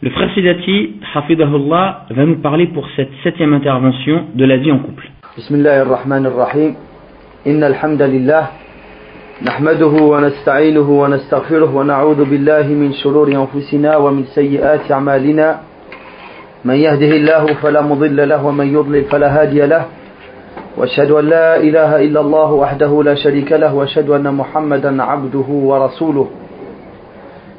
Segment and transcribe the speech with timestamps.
[0.00, 4.78] Le frère Sidati, Hafidahullah, va nous parler pour cette septième intervention de la vie en
[4.78, 5.10] couple.
[5.36, 6.74] Bismillah ar-Rahman ar-Rahim.
[7.44, 7.68] Inna.
[9.42, 15.60] نحمده ونستعينه ونستغفره ونعوذ بالله من شرور أنفسنا ومن سيئات أعمالنا
[16.64, 19.84] من يهده الله فلا مضل له ومن يضلل فلا هادي له
[20.76, 26.28] واشهد أن لا إله إلا الله وحده لا شريك له واشهد أن محمدا عبده ورسوله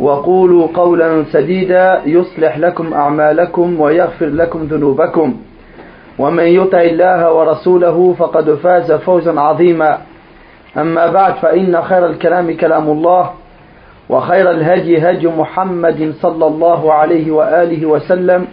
[0.00, 5.36] وقولوا قولا سديدا يصلح لكم أعمالكم ويغفر لكم ذنوبكم.
[6.18, 9.98] ومن يطع الله ورسوله فقد فاز فوزا عظيما.
[10.78, 13.30] أما بعد فإن خير الكلام كلام الله
[14.08, 18.46] وخير الهدي هدي محمد صلى الله عليه وآله وسلم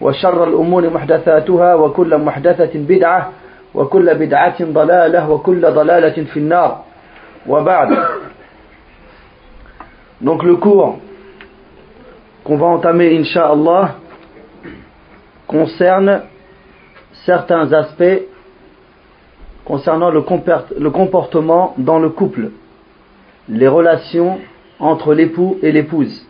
[0.00, 3.28] وشر الأمور محدثاتها وكل محدثة بدعة
[3.74, 6.78] وكل بدعة ضلالة وكل ضلالة في النار.
[7.48, 7.88] وبعد
[10.21, 10.99] Donc le cours
[12.43, 13.95] qu'on va entamer, Inch'Allah,
[15.47, 16.23] concerne
[17.25, 18.21] certains aspects
[19.65, 22.51] concernant le comportement dans le couple,
[23.49, 24.39] les relations
[24.79, 26.25] entre l'époux et l'épouse.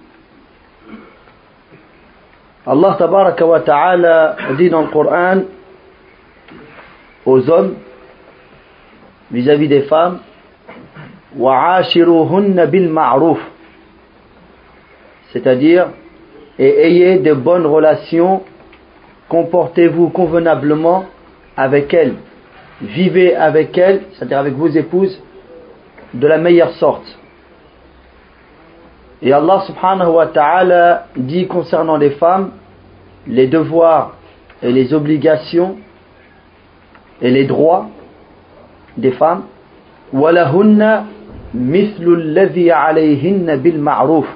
[2.66, 5.42] Allah tabaraka wa ta'ala dit dans le Coran
[7.26, 7.76] aux hommes
[9.32, 10.20] vis-à-vis des femmes
[11.38, 13.40] وَعَاشِرُوهُنَّ بِالْمَعْرُوفِ
[15.32, 15.88] c'est-à-dire
[16.60, 18.42] et ayez de bonnes relations,
[19.30, 21.06] comportez-vous convenablement
[21.56, 22.16] avec elles,
[22.82, 25.22] vivez avec elles, c'est-à-dire avec vos épouses,
[26.14, 27.06] de la meilleure sorte.
[29.22, 32.52] Et Allah subhanahu wa ta'ala dit concernant les femmes,
[33.28, 34.16] les devoirs
[34.62, 35.78] et les obligations
[37.22, 37.88] et les droits
[38.96, 39.44] des femmes,
[40.14, 41.04] وَلَهُنَّ
[41.54, 44.28] مِثْلُ الَّذِي عَلَيْهِنَّ بِالْمَعْرُوفِ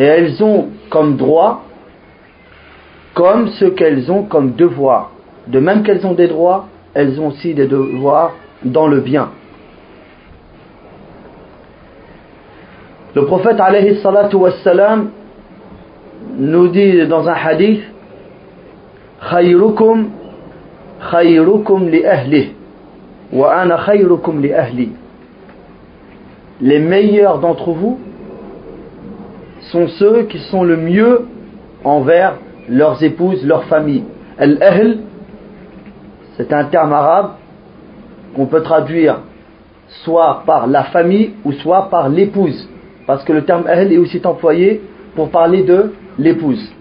[0.00, 1.62] et elles ont comme droit
[3.14, 5.10] comme ce qu'elles ont comme devoir.
[5.46, 8.32] De même qu'elles ont des droits, elles ont aussi des devoirs
[8.64, 9.28] dans le bien.
[13.14, 13.98] Le prophète alayhi
[16.38, 17.82] nous dit dans un hadith
[19.30, 20.08] khayrukum
[21.10, 22.52] khayrukum li ahli
[23.32, 23.76] wa ana
[24.40, 24.92] li ahli
[26.62, 27.98] les meilleurs d'entre vous
[29.70, 31.26] sont ceux qui sont le mieux
[31.84, 32.34] envers
[32.68, 34.04] leurs épouses, leurs familles.
[34.38, 34.98] Al-Ahl,
[36.36, 37.32] c'est un terme arabe
[38.34, 39.20] qu'on peut traduire
[40.04, 42.68] soit par la famille ou soit par l'épouse.
[43.06, 44.82] Parce que le terme Ahl est aussi employé
[45.14, 46.72] pour parler de l'épouse.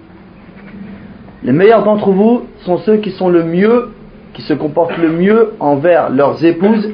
[1.43, 3.89] Les meilleurs d'entre vous sont ceux qui sont le mieux,
[4.33, 6.89] qui se comportent le mieux envers leurs épouses.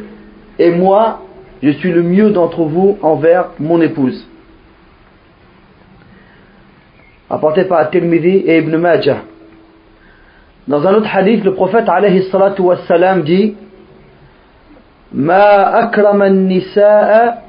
[0.59, 1.21] Et moi,
[1.61, 4.25] je suis le mieux d'entre vous envers mon épouse
[7.35, 9.17] apporté par Tirmidhi et Ibn Majah.
[10.67, 13.55] Dans un autre hadith, le prophète alayhi salatu wassalam dit
[15.15, 17.43] ما أكرم النساء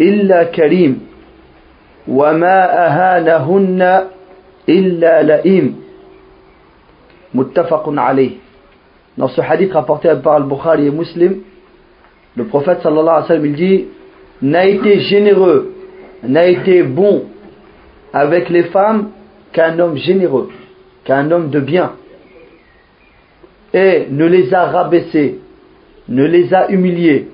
[0.00, 1.00] إلا كريم
[2.08, 4.02] وما أهانهن
[4.68, 5.76] إلا لئيم
[7.34, 8.30] متفق عليه
[9.18, 11.38] Dans ce hadith rapporté par Al-Bukhari et Muslim,
[12.36, 13.84] le prophète sallallahu alayhi wa sallam il dit
[14.42, 15.72] n'a été généreux,
[16.22, 17.24] n'a été bon
[18.16, 19.10] avec les femmes
[19.52, 20.48] qu'un homme généreux,
[21.04, 21.92] qu'un homme de bien,
[23.74, 25.38] et ne les a rabaissés,
[26.08, 27.28] ne les a humiliés,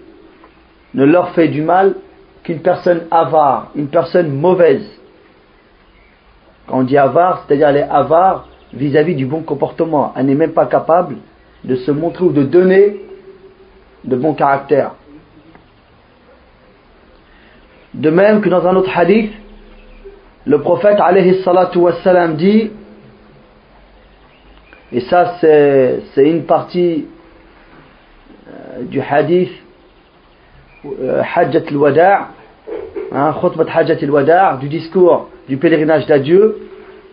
[0.94, 1.94] ne leur fait du mal
[2.42, 4.84] qu'une personne avare, une personne mauvaise.
[6.66, 10.52] Quand on dit avare, c'est-à-dire elle est avare vis-à-vis du bon comportement, elle n'est même
[10.52, 11.14] pas capable
[11.62, 13.02] de se montrer ou de donner
[14.02, 14.96] de bon caractère.
[17.94, 19.32] De même que dans un autre hadith,
[20.44, 21.78] le prophète alayhi salatu
[22.36, 22.70] dit,
[24.92, 27.06] et ça c'est une partie
[28.48, 29.50] euh, du hadith
[30.84, 32.28] euh, Hajjat al-Wada'
[33.12, 33.34] hein,
[33.74, 36.58] Hajjat al-Wada' du discours du pèlerinage d'adieu.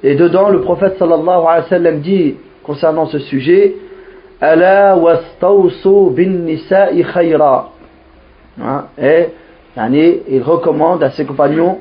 [0.01, 3.75] Et dedans le prophète sallallahu dit concernant ce sujet
[4.41, 7.71] Ala wastawsu bin nisa'i khayra
[8.97, 9.27] et
[9.77, 11.79] yani, il recommande à ses compagnons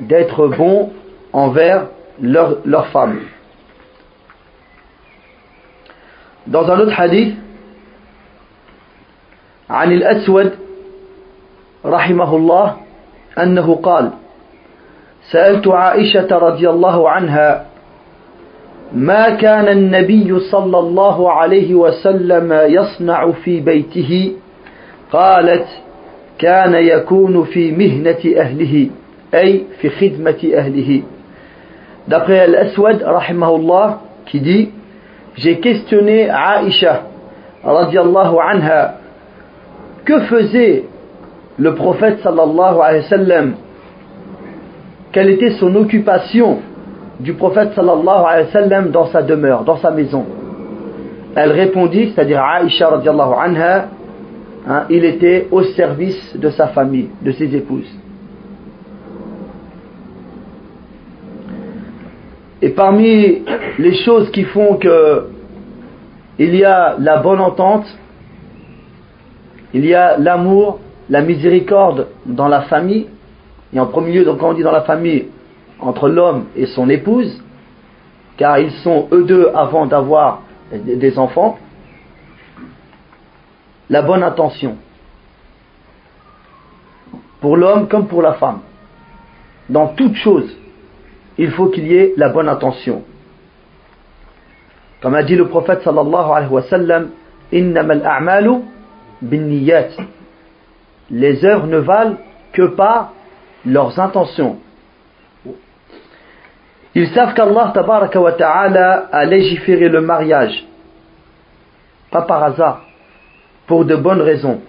[0.00, 0.90] d'être bon
[1.32, 1.86] envers
[2.20, 3.20] leur, leur femme.
[6.46, 7.36] Dans un autre hadith,
[9.70, 10.52] عن الأسود
[11.84, 12.76] رحمه الله
[13.38, 14.10] أنه قال
[15.30, 17.66] سألت عائشة رضي الله عنها
[18.92, 24.32] ما كان النبي صلى الله عليه وسلم يصنع في بيته
[25.12, 25.66] قالت
[26.38, 28.90] كان يكون في مهنة أهله
[29.33, 31.03] أي في خدمة أهله
[32.07, 34.69] D'après Al-Aswad, rahimahullah, qui dit
[35.35, 37.03] J'ai questionné Aïcha,
[37.63, 38.93] radiallahu anha,
[40.05, 40.85] que faisait
[41.57, 43.53] le prophète sallallahu alayhi wa sallam
[45.11, 46.59] Quelle était son occupation
[47.19, 50.25] du prophète sallallahu alayhi wa sallam dans sa demeure, dans sa maison
[51.35, 53.87] Elle répondit, c'est-à-dire Aïcha radiallahu anha,
[54.65, 57.93] hein, il était au service de sa famille, de ses épouses.
[62.62, 63.42] Et parmi
[63.78, 65.26] les choses qui font que
[66.38, 67.84] il y a la bonne entente,
[69.74, 70.78] il y a l'amour,
[71.10, 73.08] la miséricorde dans la famille,
[73.74, 75.26] et en premier lieu, donc quand on dit dans la famille,
[75.80, 77.42] entre l'homme et son épouse,
[78.36, 80.42] car ils sont eux deux avant d'avoir
[80.72, 81.58] des enfants,
[83.90, 84.76] la bonne intention,
[87.40, 88.60] pour l'homme comme pour la femme,
[89.68, 90.56] dans toute chose
[91.38, 93.02] il faut qu'il y ait la bonne intention.
[95.00, 97.10] Comme a dit le prophète sallallahu alayhi wa sallam,
[97.52, 98.52] a'malu
[99.20, 99.88] binniyat.
[101.10, 102.16] Les œuvres ne valent
[102.52, 103.12] que par
[103.66, 104.58] leurs intentions.
[106.94, 110.64] Ils savent qu'Allah ta'ala a légiféré le mariage,
[112.10, 112.82] pas par hasard,
[113.66, 114.60] pour de bonnes raisons,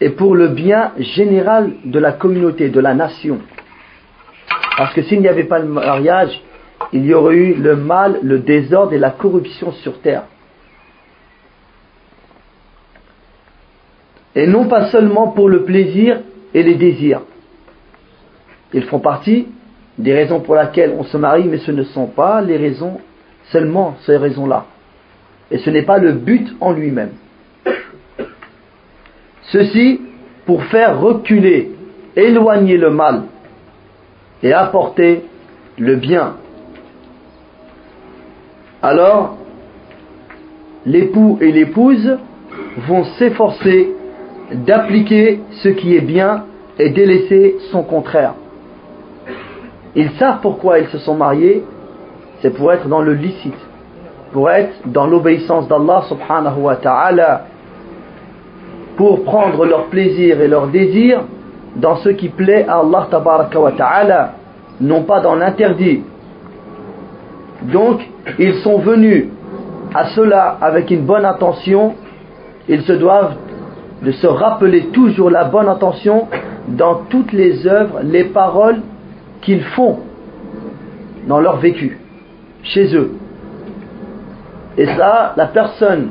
[0.00, 3.38] et pour le bien général de la communauté, de la nation.
[4.76, 6.40] Parce que s'il n'y avait pas le mariage,
[6.92, 10.24] il y aurait eu le mal, le désordre et la corruption sur terre.
[14.34, 16.20] Et non pas seulement pour le plaisir
[16.52, 17.22] et les désirs.
[18.74, 19.48] Ils font partie
[19.96, 23.00] des raisons pour lesquelles on se marie, mais ce ne sont pas les raisons,
[23.50, 24.66] seulement ces raisons-là.
[25.50, 27.12] Et ce n'est pas le but en lui-même.
[29.44, 30.02] Ceci
[30.44, 31.70] pour faire reculer,
[32.14, 33.22] éloigner le mal
[34.42, 35.24] et apporter
[35.78, 36.34] le bien.
[38.82, 39.36] Alors,
[40.84, 42.18] l'époux et l'épouse
[42.86, 43.90] vont s'efforcer
[44.52, 46.44] d'appliquer ce qui est bien
[46.78, 48.34] et délaisser son contraire.
[49.94, 51.64] Ils savent pourquoi ils se sont mariés,
[52.40, 53.56] c'est pour être dans le licite,
[54.32, 57.46] pour être dans l'obéissance d'Allah subhanahu wa ta'ala,
[58.96, 61.22] pour prendre leur plaisir et leur désir
[61.76, 63.08] dans ce qui plaît à Allah
[63.54, 64.32] wa ta'ala,
[64.80, 66.02] non pas dans l'interdit.
[67.62, 68.00] Donc,
[68.38, 69.26] ils sont venus
[69.94, 71.94] à cela avec une bonne intention,
[72.68, 73.34] ils se doivent
[74.02, 76.28] de se rappeler toujours la bonne intention
[76.68, 78.80] dans toutes les œuvres, les paroles
[79.40, 80.00] qu'ils font
[81.26, 81.98] dans leur vécu,
[82.62, 83.12] chez eux.
[84.76, 86.08] Et ça, la personne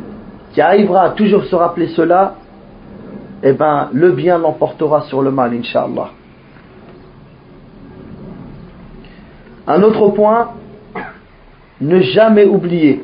[0.54, 2.36] qui arrivera à toujours se rappeler cela,
[3.44, 6.12] eh ben, le bien l'emportera sur le mal, inshallah.
[9.68, 10.52] Un autre point,
[11.82, 13.04] ne jamais oublier,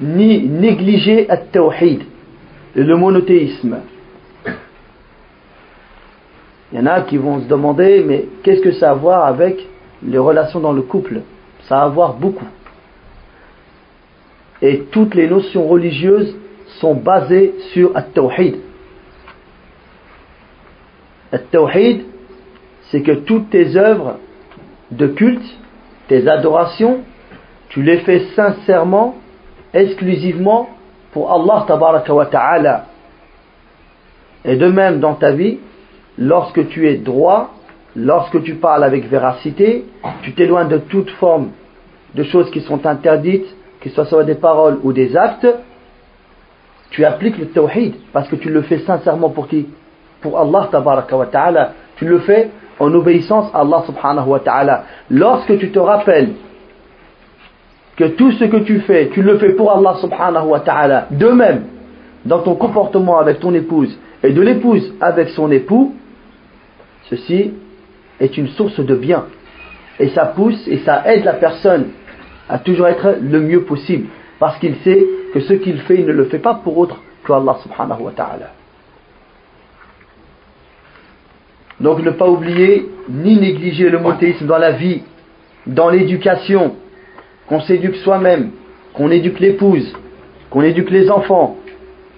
[0.00, 2.02] ni négliger at-tawhid,
[2.74, 3.78] le monothéisme.
[6.70, 9.24] Il y en a qui vont se demander, mais qu'est-ce que ça a à voir
[9.24, 9.66] avec
[10.02, 11.22] les relations dans le couple?
[11.62, 12.46] Ça a à voir beaucoup.
[14.60, 16.36] Et toutes les notions religieuses
[16.80, 18.67] sont basées sur at-tawhid.
[21.32, 22.04] At-tawhid,
[22.90, 24.18] c'est que toutes tes œuvres
[24.90, 25.44] de culte,
[26.08, 27.00] tes adorations,
[27.68, 29.16] tu les fais sincèrement,
[29.74, 30.70] exclusivement
[31.12, 31.66] pour Allah
[32.10, 32.86] wa ta'ala.
[34.44, 35.58] Et de même dans ta vie,
[36.16, 37.50] lorsque tu es droit,
[37.94, 39.84] lorsque tu parles avec véracité,
[40.22, 41.50] tu t'éloignes de toute forme
[42.14, 43.46] de choses qui sont interdites,
[43.80, 45.46] que ce soit des paroles ou des actes,
[46.90, 49.66] tu appliques le tawhid parce que tu le fais sincèrement pour qui?
[50.20, 51.72] Pour Allah tabaraka wa ta'ala.
[51.96, 54.84] Tu le fais en obéissance à Allah subhanahu wa ta'ala.
[55.10, 56.30] Lorsque tu te rappelles
[57.96, 61.28] que tout ce que tu fais, tu le fais pour Allah subhanahu wa ta'ala, de
[61.28, 61.64] même,
[62.24, 65.94] dans ton comportement avec ton épouse et de l'épouse avec son époux,
[67.10, 67.52] ceci
[68.20, 69.24] est une source de bien.
[69.98, 71.88] Et ça pousse et ça aide la personne
[72.48, 74.08] à toujours être le mieux possible.
[74.38, 77.32] Parce qu'il sait que ce qu'il fait, il ne le fait pas pour autre que
[77.32, 78.50] Allah subhanahu wa ta'ala.
[81.80, 85.02] Donc ne pas oublier ni négliger le monothéisme dans la vie
[85.68, 86.74] dans l'éducation,
[87.46, 88.50] qu'on s'éduque soi-même,
[88.94, 89.94] qu'on éduque l'épouse,
[90.50, 91.56] qu'on éduque les enfants,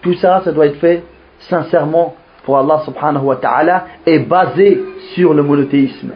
[0.03, 1.03] tout ça, ça doit être fait
[1.41, 2.15] sincèrement
[2.45, 4.81] pour Allah subhanahu wa ta'ala et basé
[5.15, 6.13] sur le monothéisme.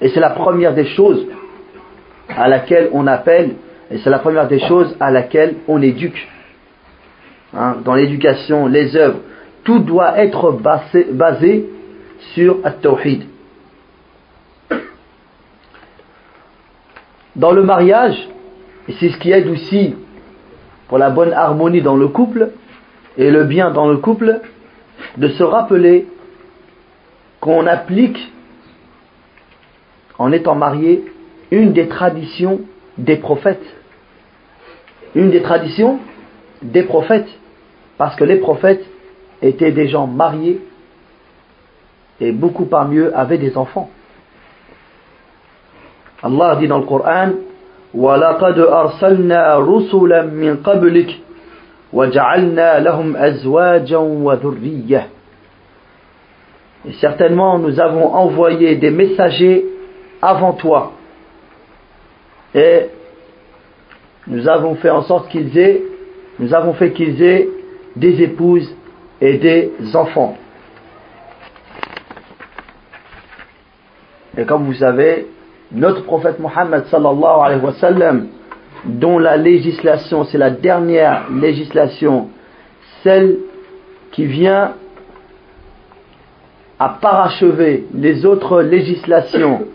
[0.00, 1.26] Et c'est la première des choses
[2.28, 3.54] à laquelle on appelle,
[3.90, 6.28] et c'est la première des choses à laquelle on éduque.
[7.56, 9.18] Hein, dans l'éducation, les œuvres,
[9.64, 11.68] tout doit être basé, basé
[12.34, 13.24] sur At-Tawhid.
[17.36, 18.28] Dans le mariage,
[18.88, 19.94] et c'est ce qui aide aussi
[20.88, 22.50] pour la bonne harmonie dans le couple
[23.16, 24.40] et le bien dans le couple,
[25.16, 26.06] de se rappeler
[27.40, 28.18] qu'on applique,
[30.18, 31.04] en étant marié,
[31.50, 32.60] une des traditions
[32.98, 33.64] des prophètes.
[35.14, 35.98] Une des traditions
[36.62, 37.28] des prophètes.
[37.96, 38.84] Parce que les prophètes
[39.42, 40.60] étaient des gens mariés
[42.19, 43.89] et beaucoup parmi eux avaient des enfants.
[46.23, 47.31] Allah dit dans le Coran
[47.93, 51.19] وَلَقَدْ أَرْسَلْنَا رُسُلًا مِّن قَبْلِكَ
[51.93, 55.03] وَجَعَلْنَا لَهُمْ أَزْوَاجًا وَذُرِّيَّةً
[56.87, 59.65] Et certainement nous avons envoyé des messagers
[60.21, 60.91] avant toi
[62.53, 62.87] et
[64.27, 65.81] nous avons fait en sorte qu'ils aient
[66.39, 67.47] nous avons fait qu'ils aient
[67.95, 68.69] des épouses
[69.21, 70.35] et des enfants.
[74.36, 75.26] Et comme vous savez,
[75.72, 78.26] notre prophète Mohammed sallallahu alayhi wa sallam,
[78.84, 82.28] dont la législation, c'est la dernière législation,
[83.02, 83.38] celle
[84.12, 84.72] qui vient
[86.78, 89.66] à parachever les autres législations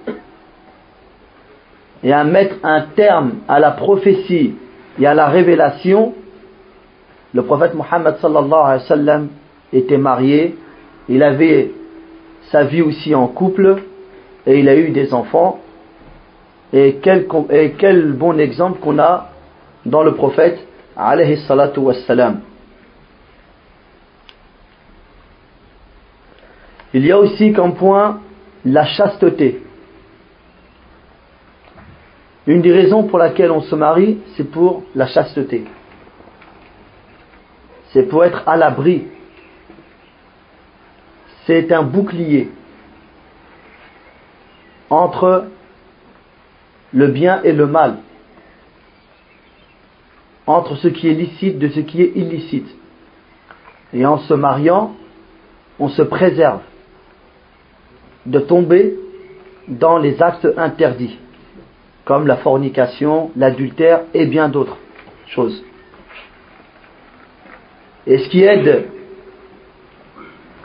[2.03, 4.55] et à mettre un terme à la prophétie
[4.99, 6.13] et à la révélation,
[7.33, 9.27] le prophète Mohammed sallallahu alayhi wa sallam
[9.71, 10.55] était marié,
[11.09, 11.71] il avait
[12.51, 13.81] sa vie aussi en couple
[14.45, 15.59] et il a eu des enfants
[16.73, 19.29] et quel, et quel bon exemple qu'on a
[19.85, 20.59] dans le prophète
[20.95, 22.41] alayhi salatu wassalam.
[26.93, 28.21] Il y a aussi comme point
[28.63, 29.61] la chasteté.
[32.47, 35.65] Une des raisons pour laquelle on se marie, c'est pour la chasteté.
[37.91, 39.07] C'est pour être à l'abri.
[41.45, 42.49] C'est un bouclier
[44.89, 45.45] entre
[46.93, 47.97] le bien et le mal,
[50.47, 52.67] entre ce qui est licite de ce qui est illicite.
[53.93, 54.95] Et en se mariant,
[55.79, 56.61] on se préserve
[58.25, 58.95] de tomber
[59.67, 61.17] dans les actes interdits,
[62.03, 64.77] comme la fornication, l'adultère et bien d'autres
[65.27, 65.63] choses.
[68.07, 68.87] Et ce qui aide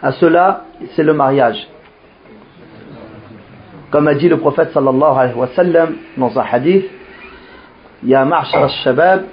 [0.02, 1.68] à cela, c'est le mariage.
[3.90, 6.84] Comme a dit le prophète sallallahu alayhi wa sallam dans un hadith,
[8.02, 9.24] Ya ma'shar al-shabab,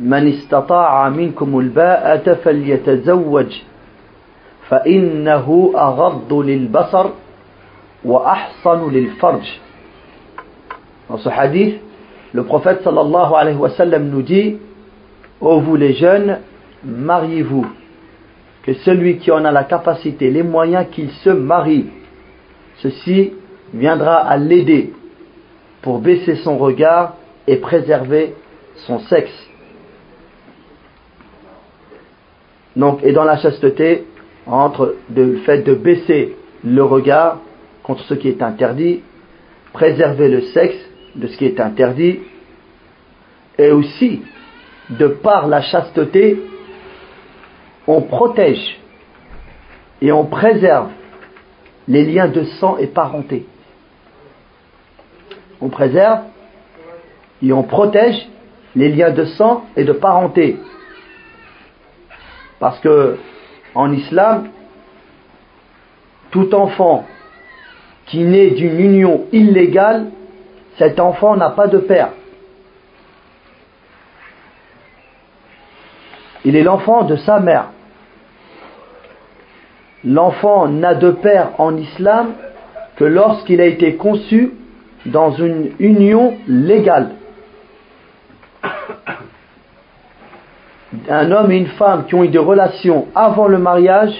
[0.00, 3.52] man istata'a minkum al-ba'ata falyatazawwaj,
[4.70, 7.06] فإنه أغض للبصر
[8.04, 9.46] وأحصن للفرج.
[11.08, 11.80] Dans ce hadith,
[12.32, 14.56] le prophète sallallahu alayhi wa sallam nous dit,
[15.40, 16.38] Ô vous les jeunes,
[16.84, 17.66] mariez-vous,
[18.64, 21.86] que celui qui en a la capacité, les moyens qu'il se marie,
[22.78, 23.32] ceci
[23.72, 24.92] viendra à l'aider
[25.82, 27.14] pour baisser son regard
[27.46, 28.34] et préserver
[28.86, 29.48] son sexe.
[32.74, 34.04] Donc, et dans la chasteté,
[34.46, 37.40] entre le fait de baisser le regard
[37.82, 39.02] contre ce qui est interdit,
[39.72, 40.76] préserver le sexe
[41.14, 42.20] de ce qui est interdit,
[43.58, 44.22] et aussi,
[44.90, 46.42] de par la chasteté,
[47.86, 48.78] on protège
[50.02, 50.90] et on préserve
[51.88, 53.46] les liens de sang et parenté
[55.60, 56.20] on préserve
[57.42, 58.28] et on protège
[58.74, 60.58] les liens de sang et de parenté.
[62.58, 63.18] Parce que
[63.74, 64.48] en islam,
[66.30, 67.06] tout enfant
[68.06, 70.06] qui naît d'une union illégale,
[70.78, 72.10] cet enfant n'a pas de père.
[76.44, 77.70] Il est l'enfant de sa mère.
[80.04, 82.34] L'enfant n'a de père en islam
[82.96, 84.52] que lorsqu'il a été conçu
[85.06, 87.10] dans une union légale.
[91.08, 94.14] Un homme et une femme qui ont eu des relations avant le mariage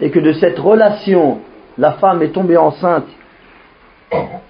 [0.00, 1.40] et que de cette relation,
[1.78, 3.06] la femme est tombée enceinte,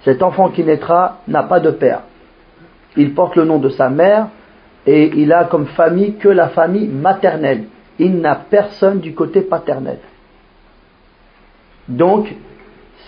[0.05, 2.03] cet enfant qui naîtra n'a pas de père.
[2.97, 4.29] Il porte le nom de sa mère
[4.87, 7.65] et il a comme famille que la famille maternelle.
[7.99, 9.99] Il n'a personne du côté paternel.
[11.89, 12.33] Donc,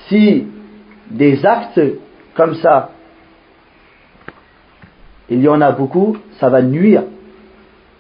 [0.08, 0.46] si
[1.10, 1.80] des actes
[2.38, 2.92] comme ça
[5.28, 7.02] il y en a beaucoup, ça va nuire.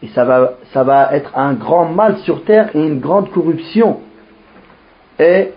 [0.02, 4.00] Et ça va, ça va être un grand mal sur terre et une grande corruption.
[5.18, 5.52] Et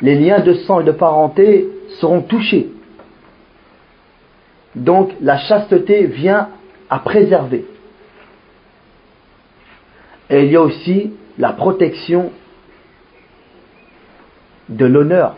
[0.00, 1.68] les liens de sang et de parenté
[2.00, 2.70] seront touchés.
[4.74, 6.48] Donc la chasteté vient
[6.88, 7.66] à préserver.
[10.30, 12.32] Et il y a aussi la protection
[14.68, 15.36] de l'honneur.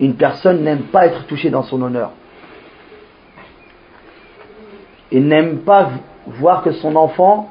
[0.00, 2.10] Une personne n'aime pas être touchée dans son honneur.
[5.12, 5.90] Il n'aime pas
[6.26, 7.50] voir que son enfant,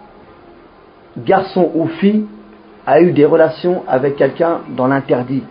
[1.18, 2.25] garçon ou fille,
[2.88, 5.44] a eu des relations avec quelqu'un dans l'interdit.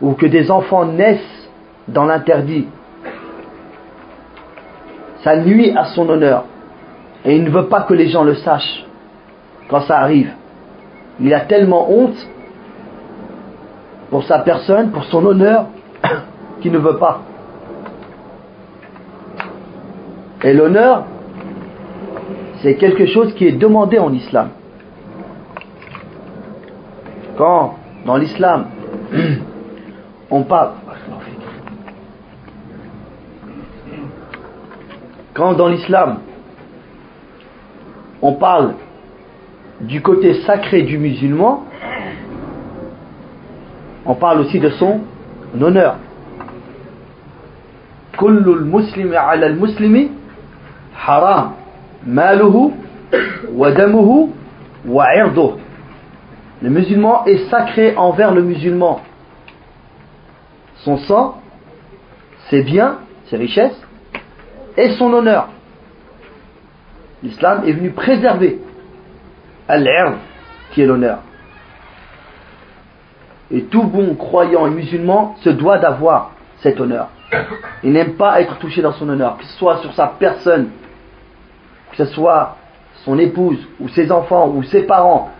[0.00, 1.50] Ou que des enfants naissent
[1.88, 2.68] dans l'interdit.
[5.24, 6.44] Ça nuit à son honneur.
[7.24, 8.84] Et il ne veut pas que les gens le sachent
[9.68, 10.32] quand ça arrive.
[11.20, 12.28] Il a tellement honte
[14.10, 15.66] pour sa personne, pour son honneur,
[16.62, 17.20] qu'il ne veut pas.
[20.44, 21.04] Et l'honneur,
[22.62, 24.50] c'est quelque chose qui est demandé en islam.
[27.36, 27.76] Quand,
[28.06, 28.66] dans l'islam,
[30.30, 30.70] on parle...
[35.34, 36.18] Quand dans l'islam,
[38.20, 38.74] on parle
[39.80, 41.64] du côté sacré du musulman,
[44.04, 45.00] on parle aussi de son
[45.60, 45.96] honneur.
[48.18, 50.10] Ala al-muslimi
[50.94, 51.54] haram
[52.06, 52.72] maluhu
[53.54, 54.30] wa damuhu
[54.86, 55.58] wa irduh.
[56.60, 59.00] Le musulman est sacré envers le musulman.
[60.84, 61.40] Son sang,
[62.50, 63.80] ses biens, ses richesses
[64.76, 65.48] et son honneur.
[67.22, 68.60] L'islam est venu préserver
[69.68, 69.88] al
[70.72, 71.18] qui est l'honneur.
[73.50, 77.08] Et tout bon croyant et musulman se doit d'avoir cet honneur.
[77.82, 80.70] Il n'aime pas être touché dans son honneur, que ce soit sur sa personne,
[81.90, 82.56] que ce soit
[83.04, 85.30] son épouse ou ses enfants ou ses parents.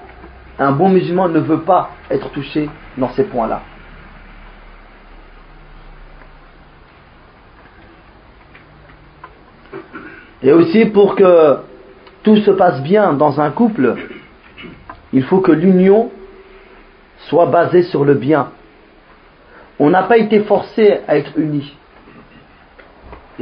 [0.59, 3.63] Un bon musulman ne veut pas être touché dans ces points-là.
[10.43, 11.59] Et aussi pour que
[12.23, 13.95] tout se passe bien dans un couple,
[15.13, 16.11] il faut que l'union
[17.29, 18.49] soit basé sur le bien.
[19.79, 21.77] On n'a pas été forcé à être unis.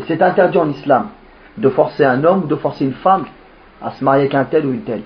[0.00, 1.08] Et c'est interdit en islam
[1.58, 3.26] de forcer un homme ou de forcer une femme
[3.82, 5.02] à se marier avec un tel ou une telle.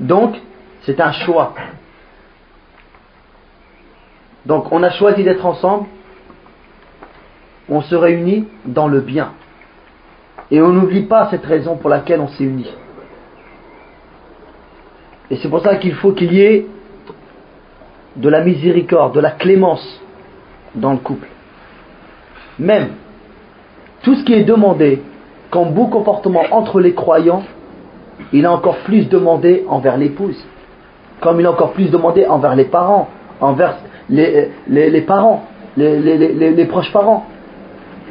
[0.00, 0.36] Donc,
[0.82, 1.54] c'est un choix.
[4.44, 5.86] Donc, on a choisi d'être ensemble,
[7.68, 9.32] on se réunit dans le bien.
[10.50, 12.74] Et on n'oublie pas cette raison pour laquelle on s'est unis.
[15.30, 16.66] Et c'est pour ça qu'il faut qu'il y ait
[18.16, 20.02] de la miséricorde, de la clémence
[20.74, 21.28] dans le couple.
[22.58, 22.88] Même
[24.08, 25.02] tout ce qui est demandé
[25.50, 27.42] comme beau comportement entre les croyants,
[28.32, 30.42] il est encore plus demandé envers l'épouse,
[31.20, 33.76] comme il est encore plus demandé envers les parents, envers
[34.08, 35.44] les, parents,
[35.76, 37.26] les, proches parents.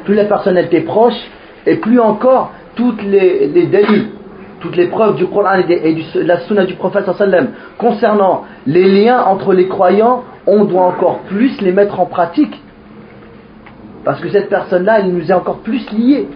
[0.04, 1.18] Plus la personne était proche,
[1.66, 4.06] et plus encore toutes les, délits,
[4.60, 9.20] toutes les preuves du Coran et de la sunna du prophète sallam concernant les liens
[9.24, 12.54] entre les croyants, on doit encore plus les mettre en pratique.
[14.07, 16.27] Parce que cette personne-là, elle nous est encore plus liée.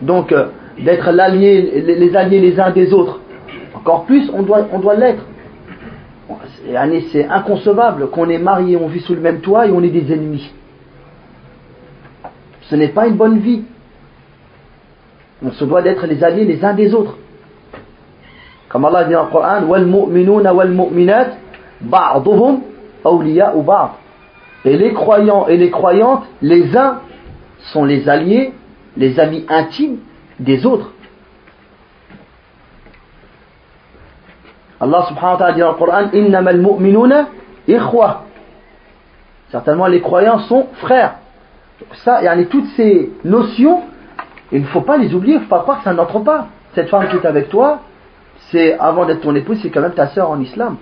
[0.00, 0.46] Donc, euh,
[0.78, 3.20] d'être les, alliés les uns des autres,
[3.74, 5.24] encore plus, on doit, on doit l'être.
[7.12, 10.12] C'est inconcevable qu'on est marié, on vit sous le même toit et on est des
[10.12, 10.52] ennemis.
[12.62, 13.62] Ce n'est pas une bonne vie.
[15.44, 17.16] On se doit d'être les alliés les uns des autres.
[18.68, 21.36] Comme Allah dit dans le Coran, وَالْمُؤْمِنُونَ وَالْمُؤْمِنَاتِ
[21.82, 22.60] بَعْضُهُمْ
[23.04, 23.90] أَوْلِيَاءُ بَعْض
[24.65, 26.99] et les croyants et les croyantes, les uns
[27.71, 28.53] sont les alliés,
[28.95, 29.97] les amis intimes
[30.39, 30.91] des autres.
[34.79, 37.27] Allah subhanahu wa ta'ala dit dans le Coran Innamal mu'minuna.
[39.51, 41.15] Certainement, les croyants sont frères.
[42.03, 43.81] Ça, yani, toutes ces notions,
[44.51, 46.47] il ne faut pas les oublier, il ne faut pas croire que ça n'entre pas.
[46.75, 47.79] Cette femme qui est avec toi,
[48.51, 50.77] c'est avant d'être ton épouse, c'est quand même ta sœur en islam.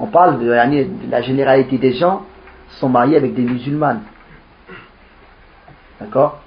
[0.00, 0.50] On parle de,
[1.10, 2.22] la généralité des gens
[2.70, 4.00] sont mariés avec des musulmanes.
[6.00, 6.40] D'accord?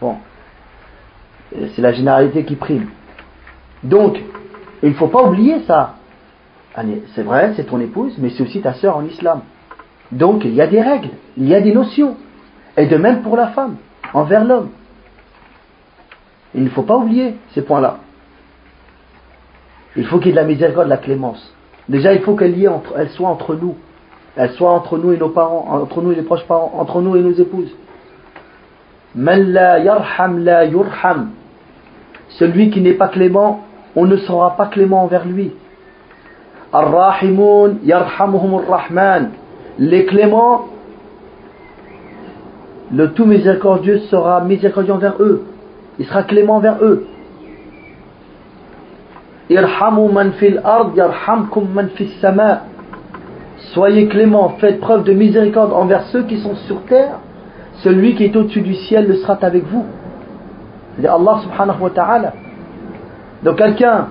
[0.00, 0.16] Bon.
[1.50, 2.88] C'est la généralité qui prime.
[3.82, 4.18] Donc,
[4.82, 5.96] il ne faut pas oublier ça.
[7.14, 9.42] C'est vrai, c'est ton épouse, mais c'est aussi ta sœur en islam.
[10.10, 12.16] Donc, il y a des règles, il y a des notions.
[12.78, 13.76] Et de même pour la femme,
[14.14, 14.70] envers l'homme.
[16.54, 17.98] Il ne faut pas oublier ces points-là.
[19.96, 21.54] Il faut qu'il y ait de la miséricorde, de la clémence.
[21.88, 23.76] Déjà, il faut qu'elle entre, elle soit entre nous.
[24.36, 27.16] elle soit entre nous et nos parents, entre nous et les proches parents, entre nous
[27.16, 27.74] et nos épouses.
[32.38, 33.64] Celui qui n'est pas clément,
[33.96, 35.52] on ne sera pas clément envers lui.
[36.72, 37.78] Rahman
[39.78, 40.66] Les cléments,
[42.92, 45.46] le tout miséricordieux sera miséricordieux envers eux.
[45.98, 47.06] Il sera clément envers eux.
[49.50, 52.62] Irhamu man fil ard yarhamkum man fis sama.
[53.72, 57.18] Soyez clément, faites preuve de miséricorde envers ceux qui sont sur terre.
[57.82, 59.84] Celui qui est au-dessus du ciel le sera avec vous.
[61.00, 62.32] C'est Allah subhanahu wa ta'ala.
[63.42, 64.08] Donc quelqu'un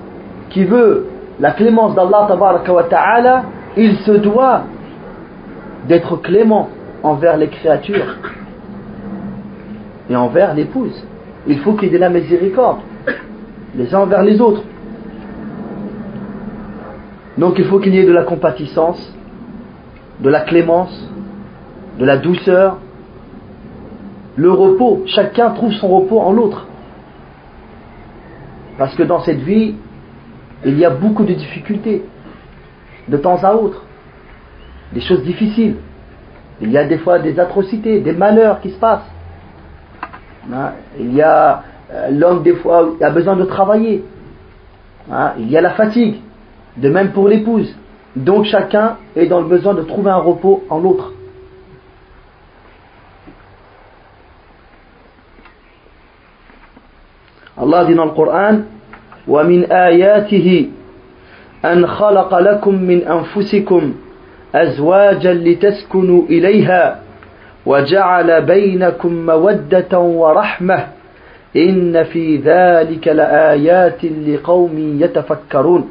[0.50, 1.08] qui veut
[1.40, 3.44] la clémence d'Allah wa ta'ala,
[3.76, 4.64] il se doit
[5.88, 6.70] d'être clément
[7.04, 8.16] envers les créatures
[10.10, 11.06] et envers l'épouse.
[11.46, 12.80] Il faut qu'il ait de la miséricorde
[13.76, 14.64] les uns envers les autres.
[17.38, 19.14] Donc il faut qu'il y ait de la compatissance,
[20.20, 21.10] de la clémence,
[22.00, 22.78] de la douceur,
[24.36, 25.04] le repos.
[25.08, 26.66] Chacun trouve son repos en l'autre.
[28.78, 29.76] Parce que dans cette vie,
[30.66, 32.06] il y a beaucoup de difficultés,
[33.08, 33.84] de temps à autre,
[34.94, 35.76] des choses difficiles.
[36.62, 39.10] Il y a des fois des atrocités, des malheurs qui se passent.
[40.52, 44.04] Hein, il y a euh, l'homme des fois a besoin de travailler.
[45.12, 46.16] Hein, il y a la fatigue.
[46.77, 47.75] De même pour l'épouse.
[48.17, 51.13] Donc chacun est dans le besoin de trouver un repos en l'autre.
[57.57, 58.63] Allah dit dans le Coran
[59.29, 60.69] ومن آياته
[61.65, 63.95] أن خلق لكم من أنفسكم
[64.55, 67.01] أزواجا لتسكنوا إليها
[67.67, 70.87] وجعل بينكم مودة ورحمة
[71.57, 75.91] إن في ذلك لآيات لقوم يتفكرون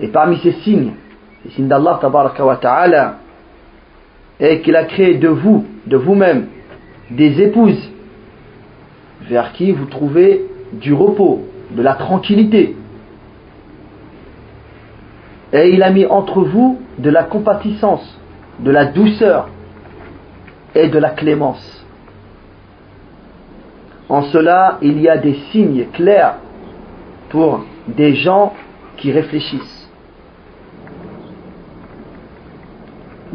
[0.00, 0.92] et parmi ces signes,
[1.44, 3.16] les signes d'Allah ta'ala,
[4.38, 6.48] est qu'il a créé de vous, de vous-même,
[7.10, 7.90] des épouses
[9.22, 12.76] vers qui vous trouvez du repos, de la tranquillité.
[15.52, 18.18] Et il a mis entre vous de la compatissance,
[18.60, 19.48] de la douceur
[20.74, 21.84] et de la clémence.
[24.08, 26.36] En cela, il y a des signes clairs
[27.30, 28.54] pour des gens
[28.96, 29.75] qui réfléchissent.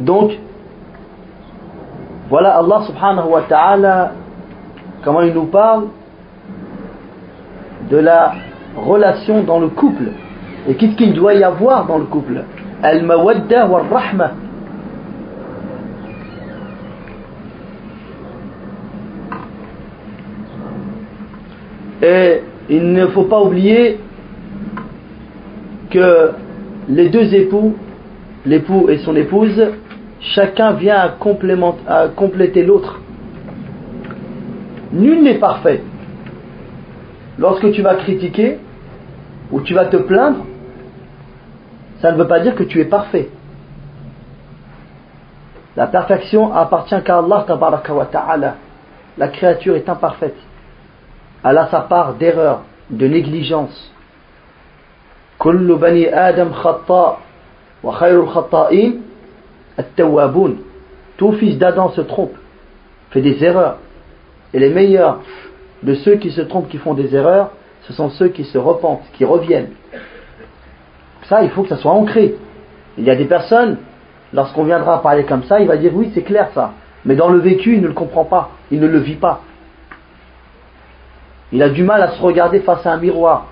[0.02, 0.32] Donc,
[2.30, 4.12] voilà Allah subhanahu wa ta'ala,
[5.04, 5.86] comment il nous parle
[7.90, 8.34] de la
[8.76, 10.12] relation dans le couple.
[10.68, 12.44] Et qu'est-ce qu'il doit y avoir dans le couple?
[12.82, 14.32] Al-mawadda wa rahma
[22.02, 24.00] Et il ne faut pas oublier
[25.92, 26.32] que
[26.90, 27.76] les deux époux,
[28.46, 29.62] l'époux et son épouse,
[30.22, 33.00] chacun vient à, compléter l'autre.
[34.94, 35.84] Nul n'est parfait.
[37.38, 38.60] Lorsque tu vas critiquer
[39.52, 40.46] ou tu vas te plaindre,
[42.02, 43.30] ça ne veut pas dire que tu es parfait.
[45.76, 47.46] La perfection appartient qu'à Allah
[48.12, 48.56] ta'ala.
[49.18, 50.36] La créature est imparfaite.
[51.44, 53.92] Elle a sa part d'erreur, de négligence.
[55.40, 57.18] Kullu bani Adam khata
[57.84, 58.92] wa khayrul khata'in
[61.17, 62.34] tout fils d'Adam se trompe,
[63.12, 63.78] fait des erreurs.
[64.54, 65.20] Et les meilleurs
[65.84, 67.52] de ceux qui se trompent, qui font des erreurs,
[67.84, 69.72] ce sont ceux qui se repentent, qui reviennent.
[71.24, 72.36] Ça, il faut que ça soit ancré.
[72.98, 73.78] Il y a des personnes,
[74.34, 76.74] lorsqu'on viendra parler comme ça, il va dire oui, c'est clair ça.
[77.06, 79.41] Mais dans le vécu, il ne le comprend pas, il ne le vit pas.
[81.52, 83.48] Il a du mal à se regarder face à un miroir.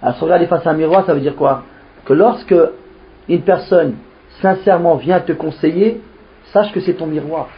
[0.00, 1.62] À se regarder face à un miroir, ça veut dire quoi?
[2.04, 2.54] Que lorsque
[3.28, 3.96] une personne
[4.40, 6.00] sincèrement vient te conseiller,
[6.52, 7.48] sache que c'est ton miroir.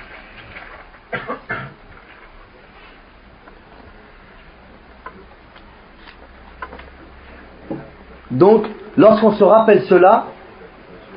[8.31, 10.26] Donc, lorsqu'on se rappelle cela,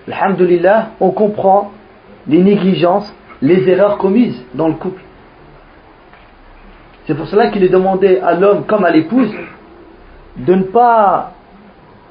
[0.07, 1.71] alhamdulillah, on comprend
[2.27, 5.01] les négligences, les erreurs commises dans le couple.
[7.05, 9.33] C'est pour cela qu'il est demandé à l'homme comme à l'épouse
[10.37, 11.33] de ne pas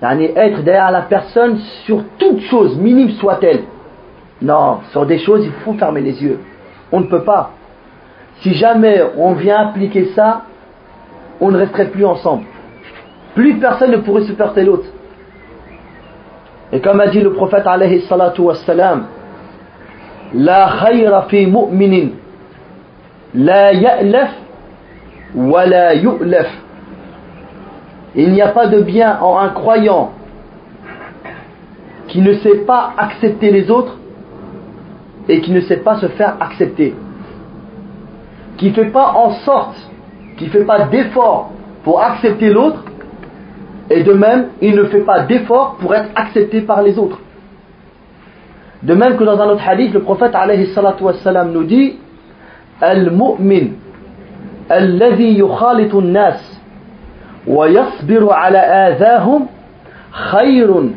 [0.03, 3.65] être derrière la personne sur toute chose, minime soit-elle.
[4.41, 6.39] Non, sur des choses, il faut fermer les yeux.
[6.93, 7.51] On ne peut pas.
[8.41, 10.43] Si jamais on vient appliquer ça,
[11.41, 12.45] on ne resterait plus ensemble.
[13.35, 14.89] Plus personne ne pourrait supporter l'autre.
[16.73, 19.07] Et comme a dit le prophète alayhi salatu wassalam,
[20.35, 22.11] La khayra fi mu'minin,
[23.35, 24.31] la ya'laf,
[25.35, 26.49] wa la yu'laf.
[28.15, 30.13] Il n'y a pas de bien en un croyant
[32.09, 33.97] qui ne sait pas accepter les autres
[35.29, 36.95] et qui ne sait pas se faire accepter.
[38.57, 39.77] Qui ne fait pas en sorte,
[40.37, 41.51] qui ne fait pas d'effort
[41.85, 42.83] pour accepter l'autre
[43.91, 47.19] et de même, il ne fait pas d'effort pour être accepté par les autres.
[48.83, 50.35] De même que dans un autre hadith, le prophète
[51.53, 51.97] nous dit
[52.81, 53.71] Al-mu'min,
[54.69, 56.58] al-ladhi yukhalitu nas
[57.48, 59.48] ويصبر على آذاهم
[60.12, 60.90] خير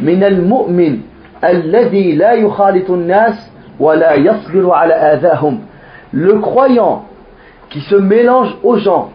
[0.00, 1.00] من المؤمن
[1.44, 3.50] الذي لا يخالط الناس
[3.80, 5.58] ولا يصبر على آذاهم
[6.14, 7.06] Le croyant
[7.70, 9.12] qui se mélange aux gens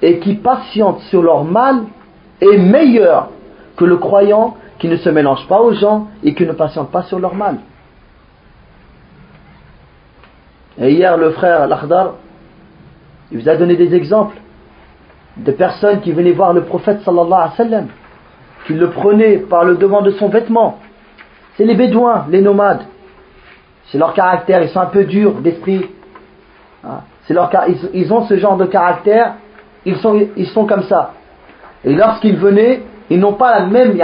[0.00, 1.82] et qui patiente sur leur mal
[2.40, 3.28] est meilleur
[3.76, 7.02] que le croyant qui ne se mélange pas aux gens et qui ne patiente pas
[7.02, 7.56] sur leur mal.
[10.78, 12.14] Et hier, le frère Lakhdar,
[13.30, 14.36] il vous a donné des exemples
[15.37, 17.87] de personnes qui venaient voir le prophète sallallahu alayhi wa sallam,
[18.65, 20.79] qui le prenaient par le devant de son vêtement.
[21.57, 22.83] C'est les bédouins, les nomades.
[23.87, 25.85] C'est leur caractère, ils sont un peu durs d'esprit.
[26.83, 27.01] Hein.
[27.23, 27.51] C'est leur,
[27.93, 29.35] ils ont ce genre de caractère,
[29.85, 31.13] ils sont, ils sont comme ça.
[31.83, 33.97] Et lorsqu'ils venaient, ils n'ont pas la même,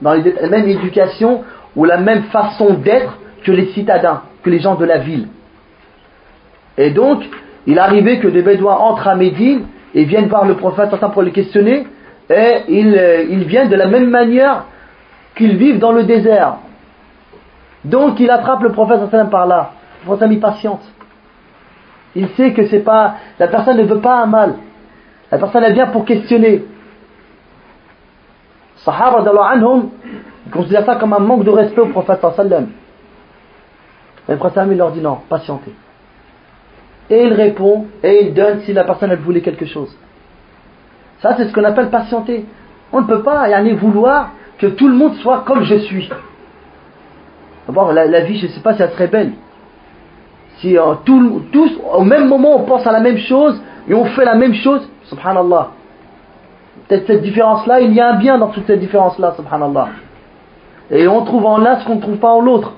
[0.00, 1.44] dans la même éducation
[1.76, 5.28] ou la même façon d'être que les citadins, que les gens de la ville.
[6.76, 7.22] Et donc,
[7.66, 11.30] il arrivait que des Bédouins entrent à Médine et viennent voir le prophète pour le
[11.30, 11.86] questionner,
[12.30, 14.64] et ils, euh, ils viennent de la même manière
[15.34, 16.56] qu'ils vivent dans le désert.
[17.84, 19.70] Donc il attrape le prophète par là.
[20.02, 20.82] Le prophète il patiente.
[22.14, 24.54] Il sait que c'est pas, la personne ne veut pas un mal.
[25.30, 26.64] La personne elle vient pour questionner.
[28.76, 29.90] Sahaba anhum,
[30.46, 32.68] ils considèrent ça comme un manque de respect au prophète sallam.
[34.28, 35.72] Le prophète il leur dit non, patientez.
[37.10, 39.94] Et il répond et il donne si la personne elle voulait quelque chose.
[41.20, 42.44] Ça c'est ce qu'on appelle patienter.
[42.92, 46.10] On ne peut pas y aller vouloir que tout le monde soit comme je suis.
[47.66, 49.32] D'abord, la, vie, je ne sais pas si elle serait belle.
[50.56, 54.24] Si euh, tous, au même moment, on pense à la même chose et on fait
[54.24, 55.68] la même chose, subhanallah.
[56.88, 59.88] Peut-être cette différence-là, il y a un bien dans toute cette différence-là, subhanallah.
[60.90, 62.72] Et on trouve en l'un ce qu'on ne trouve pas en l'autre.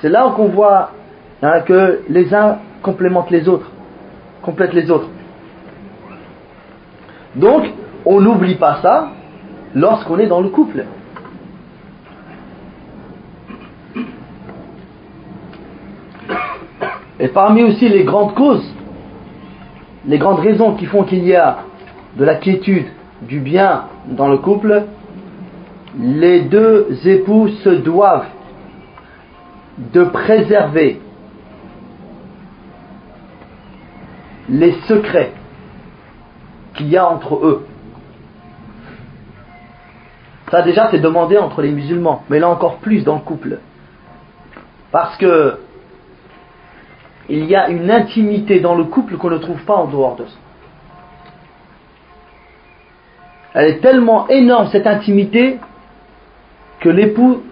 [0.00, 0.92] C'est là qu'on voit
[1.42, 3.68] hein, que les uns complémentent les autres,
[4.42, 5.08] complètent les autres.
[7.34, 7.64] Donc,
[8.04, 9.08] on n'oublie pas ça
[9.74, 10.84] lorsqu'on est dans le couple.
[17.18, 18.72] Et parmi aussi les grandes causes,
[20.06, 21.58] les grandes raisons qui font qu'il y a
[22.16, 22.86] de la quiétude,
[23.22, 24.84] du bien dans le couple,
[25.98, 28.28] les deux époux se doivent
[29.92, 31.00] de préserver
[34.48, 35.32] les secrets
[36.74, 37.66] qu'il y a entre eux.
[40.50, 43.58] Ça déjà c'est demandé entre les musulmans, mais là encore plus dans le couple.
[44.92, 45.58] Parce que
[47.28, 50.24] il y a une intimité dans le couple qu'on ne trouve pas en dehors de
[50.24, 50.36] ça.
[53.54, 55.58] Elle est tellement énorme cette intimité
[56.78, 57.42] que l'époux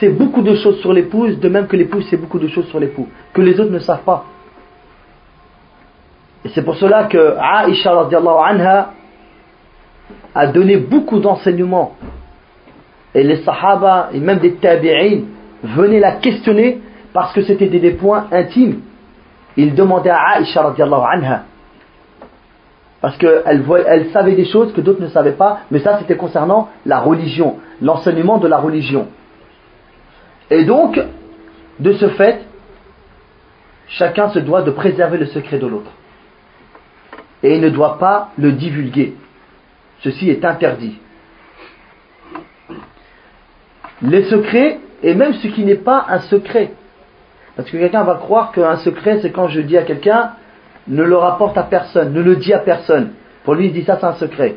[0.00, 2.80] sait beaucoup de choses sur l'épouse, de même que l'épouse sait beaucoup de choses sur
[2.80, 4.26] l'époux, que les autres ne savent pas.
[6.44, 7.36] Et c'est pour cela que
[7.68, 8.90] Aisha anha
[10.34, 11.96] a donné beaucoup d'enseignements.
[13.14, 15.20] Et les Sahaba et même des Tabi'in
[15.62, 16.80] venaient la questionner
[17.12, 18.80] parce que c'était des points intimes
[19.56, 21.42] il demandait à radiallahu anha
[23.00, 26.68] parce qu'elle elle savait des choses que d'autres ne savaient pas, mais ça c'était concernant
[26.86, 29.08] la religion, l'enseignement de la religion.
[30.50, 31.00] Et donc,
[31.80, 32.42] de ce fait,
[33.88, 35.90] chacun se doit de préserver le secret de l'autre.
[37.42, 39.14] Et il ne doit pas le divulguer.
[40.00, 40.98] Ceci est interdit.
[44.02, 46.72] Les secrets, et même ce qui n'est pas un secret,
[47.56, 50.32] parce que quelqu'un va croire qu'un secret, c'est quand je dis à quelqu'un,
[50.88, 53.12] ne le rapporte à personne, ne le dis à personne.
[53.44, 54.56] Pour lui, il dit ça, c'est un secret.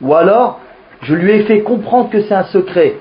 [0.00, 0.60] Ou alors,
[1.02, 2.96] je lui ai fait comprendre que c'est un secret,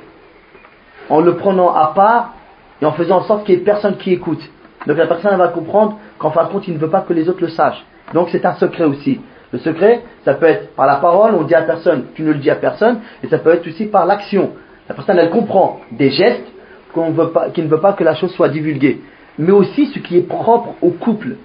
[1.10, 2.34] en le prenant à part
[2.82, 4.42] et en faisant en sorte qu'il n'y ait personne qui écoute.
[4.88, 7.30] Donc la personne va comprendre qu'en fin de compte, il ne veut pas que les
[7.30, 7.86] autres le sachent.
[8.14, 9.20] Donc c'est un secret aussi.
[9.52, 12.40] Le secret, ça peut être par la parole, on dit à personne, tu ne le
[12.40, 14.52] dis à personne, et ça peut être aussi par l'action.
[14.90, 16.48] La personne, elle comprend des gestes,
[16.96, 19.02] veut pas, qui ne veut pas que la chose soit divulguée.
[19.38, 21.36] Mais aussi ce qui est propre au couple,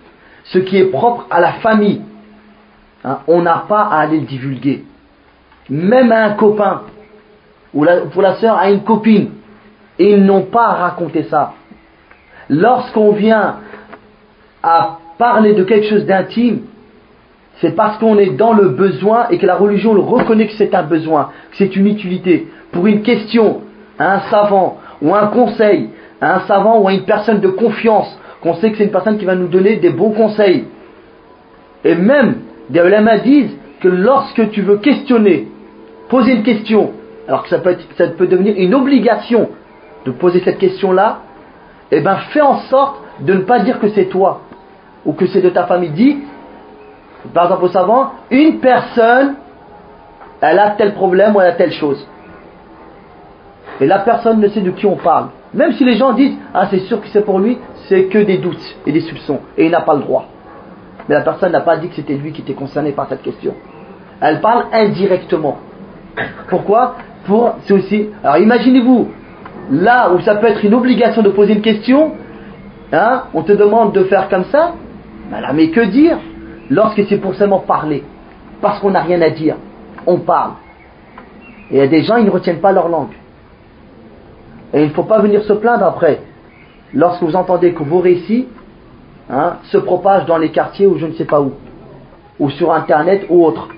[0.44, 2.02] ce qui est propre à la famille.
[3.04, 4.85] Hein, on n'a pas à aller le divulguer.
[5.68, 6.83] Même à un copain,
[7.74, 9.31] ou pour la sœur à une copine,
[9.98, 11.52] ils n'ont pas à raconter ça.
[12.48, 13.57] Lorsqu'on vient
[14.62, 16.61] à parler de quelque chose d'intime,
[17.61, 20.85] c'est parce qu'on est dans le besoin et que la religion reconnaît que c'est un
[20.85, 22.46] besoin, que c'est une utilité.
[22.70, 23.62] Pour une question
[23.98, 28.16] à un savant ou un conseil, à un savant ou à une personne de confiance,
[28.40, 30.64] qu'on sait que c'est une personne qui va nous donner des bons conseils.
[31.85, 32.37] Et même,
[32.70, 35.48] des ulama disent que lorsque tu veux questionner,
[36.09, 36.92] poser une question,
[37.26, 39.50] alors que ça peut, ça peut devenir une obligation
[40.07, 41.22] de poser cette question-là,
[41.90, 44.42] eh ben fais en sorte de ne pas dire que c'est toi
[45.09, 45.88] ou que c'est de ta famille.
[45.88, 46.18] Dis,
[47.33, 49.37] par exemple au savant, une personne,
[50.42, 52.07] elle a tel problème ou elle a telle chose.
[53.81, 55.29] Et la personne ne sait de qui on parle.
[55.55, 57.57] Même si les gens disent, ah c'est sûr que c'est pour lui,
[57.88, 59.40] c'est que des doutes et des soupçons.
[59.57, 60.27] Et il n'a pas le droit.
[61.09, 63.55] Mais la personne n'a pas dit que c'était lui qui était concerné par cette question.
[64.21, 65.57] Elle parle indirectement.
[66.51, 66.97] Pourquoi?
[67.25, 68.11] Pour, c'est aussi.
[68.23, 69.09] Alors imaginez-vous,
[69.71, 72.12] là où ça peut être une obligation de poser une question,
[72.92, 74.75] hein, on te demande de faire comme ça,
[75.52, 76.18] mais que dire
[76.70, 78.04] Lorsque c'est pour seulement parler,
[78.60, 79.56] parce qu'on n'a rien à dire,
[80.06, 80.52] on parle.
[81.70, 83.14] Et il y a des gens, ils ne retiennent pas leur langue.
[84.74, 86.20] Et il ne faut pas venir se plaindre après,
[86.92, 88.48] lorsque vous entendez que vos récits
[89.30, 91.52] hein, se propagent dans les quartiers ou je ne sais pas où,
[92.38, 93.68] ou sur Internet ou autre.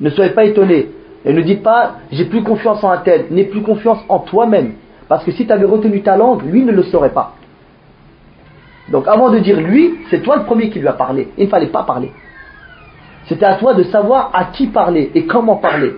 [0.00, 0.90] Ne soyez pas étonnés.
[1.24, 3.26] Et ne dites pas, j'ai plus confiance en un tel.
[3.30, 4.74] N'aie plus confiance en toi-même.
[5.08, 7.36] Parce que si tu avais retenu ta langue, lui ne le saurait pas.
[8.88, 11.28] Donc avant de dire lui, c'est toi le premier qui lui a parlé.
[11.38, 12.12] Il ne fallait pas parler.
[13.26, 15.94] C'était à toi de savoir à qui parler et comment parler.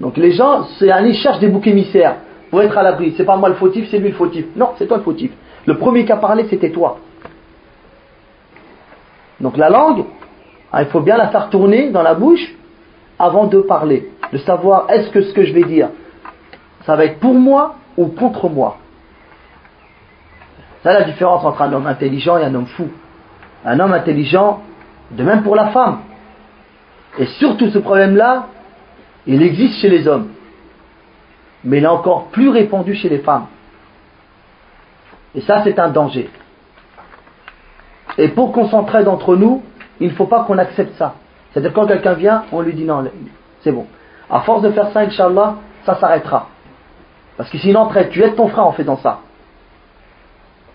[0.00, 2.16] Donc les gens, c'est un, ils cherchent des boucs émissaires
[2.50, 3.14] pour être à l'abri.
[3.16, 4.46] C'est pas moi le fautif, c'est lui le fautif.
[4.56, 5.30] Non, c'est toi le fautif.
[5.66, 6.98] Le premier qui a parlé, c'était toi.
[9.40, 10.04] Donc la langue,
[10.72, 12.54] hein, il faut bien la faire tourner dans la bouche
[13.18, 14.10] avant de parler.
[14.32, 15.90] De savoir est-ce que ce que je vais dire,
[16.86, 18.78] ça va être pour moi ou contre moi?
[20.82, 22.88] C'est la différence entre un homme intelligent et un homme fou.
[23.64, 24.62] Un homme intelligent,
[25.10, 26.00] de même pour la femme.
[27.18, 28.46] Et surtout ce problème-là,
[29.26, 30.28] il existe chez les hommes.
[31.64, 33.46] Mais il est encore plus répandu chez les femmes.
[35.34, 36.30] Et ça, c'est un danger.
[38.16, 39.62] Et pour qu'on s'entraide entre nous,
[40.00, 41.14] il ne faut pas qu'on accepte ça.
[41.52, 43.04] C'est-à-dire quand quelqu'un vient, on lui dit non,
[43.60, 43.86] c'est bon.
[44.30, 46.48] À force de faire ça, Inch'Allah, ça s'arrêtera.
[47.36, 49.20] Parce que sinon, tu aides ton frère en faisant ça.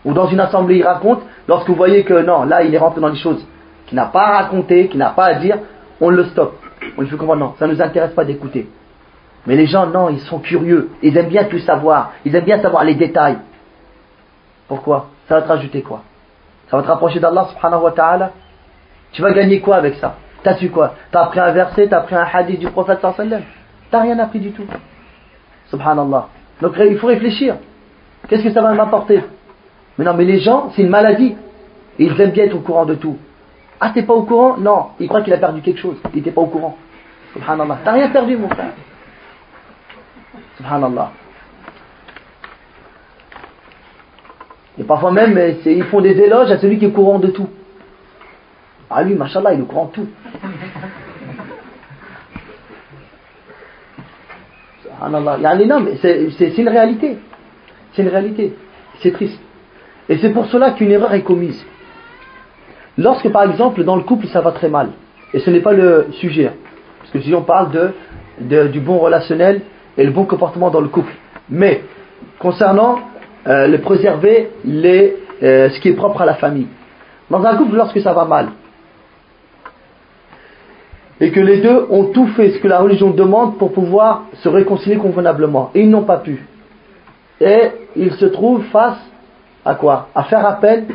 [0.05, 3.01] Ou dans une assemblée, il raconte, lorsque vous voyez que non, là, il est rentré
[3.01, 3.45] dans des choses
[3.87, 5.57] qu'il n'a pas à raconter, qu'il n'a pas à dire,
[5.99, 6.57] on le stoppe.
[6.97, 8.69] On lui fait comprendre, non, ça ne nous intéresse pas d'écouter.
[9.45, 10.89] Mais les gens, non, ils sont curieux.
[11.01, 12.13] Ils aiment bien tout savoir.
[12.23, 13.37] Ils aiment bien savoir les détails.
[14.67, 15.07] Pourquoi?
[15.27, 16.01] Ça va te rajouter quoi?
[16.69, 18.31] Ça va te rapprocher d'Allah subhanahu wa ta'ala?
[19.11, 20.15] Tu vas gagner quoi avec ça?
[20.43, 20.95] T'as su quoi?
[21.11, 23.43] T'as appris un verset, t'as appris un hadith du prophète sallallahu
[23.91, 24.65] T'as rien appris du tout.
[25.67, 26.27] Subhanallah.
[26.61, 27.55] Donc il faut réfléchir.
[28.27, 29.23] Qu'est-ce que ça va m'apporter?
[29.97, 31.35] Mais non, mais les gens, c'est une maladie.
[31.97, 33.17] Ils aiment bien être au courant de tout.
[33.79, 34.57] Ah, t'es pas au courant?
[34.57, 35.97] Non, il croit qu'il a perdu quelque chose.
[36.13, 36.77] Il n'était pas au courant.
[37.33, 37.79] Subhanallah.
[37.83, 38.73] T'as rien perdu, mon frère.
[40.57, 41.11] Subhanallah.
[44.77, 47.47] Et parfois même, ils font des éloges à celui qui est au courant de tout.
[48.89, 50.07] Ah lui, machallah, il est au courant de tout.
[54.83, 55.37] Subhanallah.
[56.01, 57.17] C'est une réalité.
[57.93, 58.53] C'est une réalité.
[58.99, 59.39] C'est triste.
[60.09, 61.65] Et c'est pour cela qu'une erreur est commise.
[62.97, 64.89] Lorsque par exemple dans le couple ça va très mal,
[65.33, 66.51] et ce n'est pas le sujet,
[66.99, 67.93] parce que si on parle
[68.39, 69.61] du bon relationnel
[69.97, 71.13] et le bon comportement dans le couple,
[71.49, 71.83] mais
[72.39, 72.99] concernant
[73.47, 76.67] euh, le préserver euh, ce qui est propre à la famille.
[77.29, 78.49] Dans un couple, lorsque ça va mal,
[81.19, 84.49] et que les deux ont tout fait ce que la religion demande pour pouvoir se
[84.49, 86.45] réconcilier convenablement, et ils n'ont pas pu,
[87.41, 88.99] et ils se trouvent face
[89.65, 90.85] à quoi À faire appel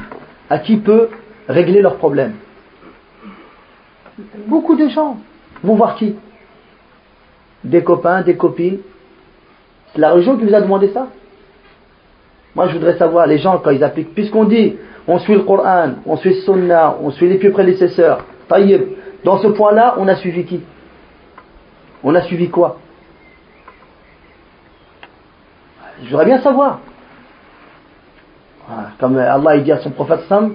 [0.48, 1.08] à qui peut
[1.48, 2.34] régler leurs problèmes.
[4.46, 5.18] Beaucoup de gens
[5.62, 6.14] vont voir qui?
[7.64, 8.78] Des copains, des copines.
[9.92, 11.08] C'est la religion qui vous a demandé ça?
[12.54, 15.94] Moi je voudrais savoir, les gens quand ils appliquent, puisqu'on dit, on suit le Coran,
[16.06, 18.24] on suit le Sunnah, on suit les plus prédécesseurs,
[19.24, 20.60] dans ce point-là, on a suivi qui?
[22.02, 22.78] On a suivi quoi?
[26.02, 26.80] Je voudrais bien savoir.
[28.98, 30.54] Comme Allah il dit à son prophète Sam,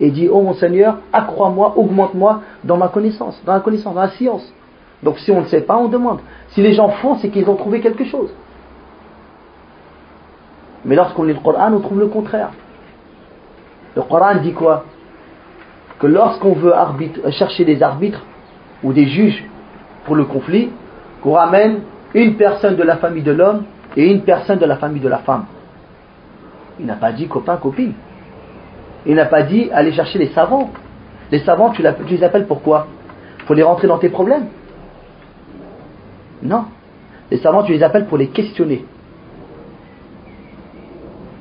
[0.00, 4.10] et dit, oh mon Seigneur, accrois-moi, augmente-moi dans ma connaissance, dans la connaissance, dans la
[4.10, 4.52] science.
[5.02, 6.18] Donc si on ne sait pas, on demande.
[6.48, 8.30] Si les gens font, c'est qu'ils ont trouvé quelque chose.
[10.84, 12.50] Mais lorsqu'on lit le Coran, on trouve le contraire.
[13.94, 14.84] Le Coran dit quoi?
[15.98, 16.74] Que lorsqu'on veut
[17.30, 18.22] chercher des arbitres
[18.82, 19.44] ou des juges
[20.04, 20.70] pour le conflit,
[21.22, 21.82] qu'on ramène
[22.12, 23.62] une personne de la famille de l'homme
[23.96, 25.44] et une personne de la famille de la femme.
[26.80, 27.92] Il n'a pas dit copain, copine.
[29.06, 30.70] Il n'a pas dit aller chercher les savants.
[31.30, 32.86] Les savants, tu, les appelles pourquoi
[33.46, 34.46] Pour les rentrer dans tes problèmes?
[36.42, 36.66] Non.
[37.30, 38.84] les savants, tu les appelles pour les questionner.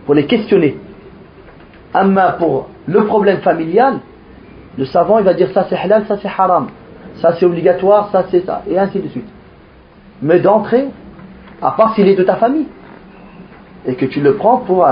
[0.06, 0.78] Pour les questionner.
[1.94, 4.00] Amma pour le problème familial,
[4.78, 6.68] le savant, il va dire ça c'est halal, ça c'est haram.
[7.22, 8.64] Ça c'est obligatoire, ça c'est ça.
[8.68, 9.28] Et ainsi de suite.
[10.22, 10.88] Mais d'entrée,
[11.62, 12.68] à part s'il est de ta famille.
[13.86, 14.88] Et que tu le prends pour.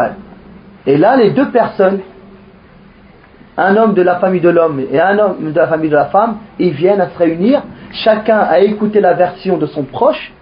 [0.85, 1.99] Et là, les deux personnes,
[3.57, 6.05] un homme de la famille de l'homme et un homme de la famille de la
[6.05, 7.61] femme, ils viennent à se réunir,
[7.91, 10.33] chacun à écouter la version de son proche,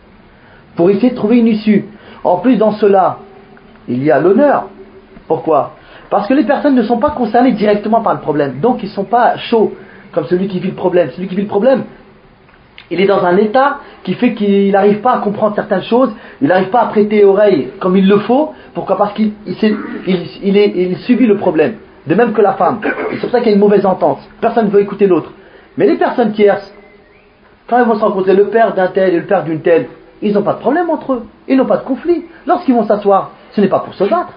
[0.76, 1.86] pour essayer de trouver une issue.
[2.24, 3.18] En plus, dans cela,
[3.88, 4.68] il y a l'honneur.
[5.28, 5.74] Pourquoi?
[6.10, 8.60] Parce que les personnes ne sont pas concernées directement par le problème.
[8.60, 9.74] Donc, ils ne sont pas chauds
[10.12, 11.10] comme celui qui vit le problème.
[11.12, 11.84] Celui qui vit le problème,
[12.92, 16.12] il est dans un état qui fait qu'il n'arrive pas à comprendre certaines choses,
[16.42, 18.54] il n'arrive pas à prêter oreille comme il le faut.
[18.74, 18.98] Pourquoi?
[18.98, 21.76] Parce qu'il il, subit le problème.
[22.08, 22.80] De même que la femme.
[23.12, 24.20] C'est pour ça qu'il y a une mauvaise entente.
[24.42, 25.32] Personne ne veut écouter l'autre.
[25.78, 26.74] Mais les personnes tierces,
[27.68, 29.88] quand ils vont se rencontrer, le père d'un tel et le père d'une telle,
[30.22, 31.24] ils n'ont pas de problème entre eux.
[31.48, 32.26] Ils n'ont pas de conflit.
[32.48, 34.34] Lorsqu'ils vont s'asseoir, ce n'est pas pour se battre.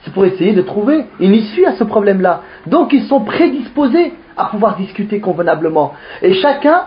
[0.00, 2.42] C'est pour essayer de trouver une issue à ce problème-là.
[2.66, 5.94] Donc ils sont prédisposés à pouvoir discuter convenablement.
[6.20, 6.82] Et chacun,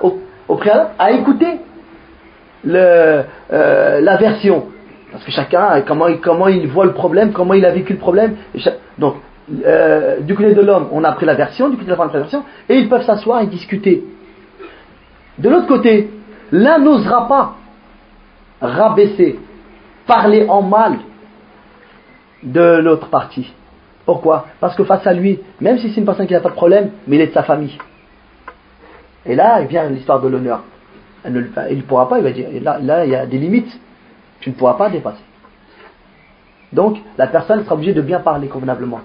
[0.56, 1.46] préalable, a écouté
[2.64, 4.66] le, euh, la version.
[5.12, 8.36] Parce que chacun, comment, comment il voit le problème, comment il a vécu le problème.
[8.98, 9.16] donc,
[9.66, 12.10] euh, du côté de l'homme, on a pris la version, du côté de la femme,
[12.12, 14.04] on la version, et ils peuvent s'asseoir et discuter.
[15.38, 16.10] De l'autre côté,
[16.52, 17.56] l'un n'osera pas
[18.62, 19.40] rabaisser,
[20.06, 20.98] parler en mal
[22.44, 23.54] de l'autre partie.
[24.06, 24.48] Pourquoi?
[24.60, 26.92] Parce que face à lui, même si c'est une personne qui n'a pas de problème,
[27.08, 27.78] mais il est de sa famille.
[29.28, 30.64] Et là, il vient l'histoire de l'honneur.
[31.26, 33.80] Il ne pourra pas, il va dire, là, là, il y a des limites.
[34.40, 35.24] Tu ne pourras pas dépasser.
[36.72, 39.02] Donc, la personne sera obligée de bien parler convenablement.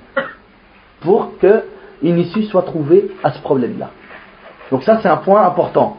[1.00, 3.90] Pour qu'une issue soit trouvée à ce problème-là.
[4.70, 5.96] Donc ça, c'est un point important.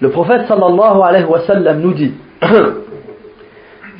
[0.00, 2.14] Le prophète sallallahu alayhi wa sallam nous dit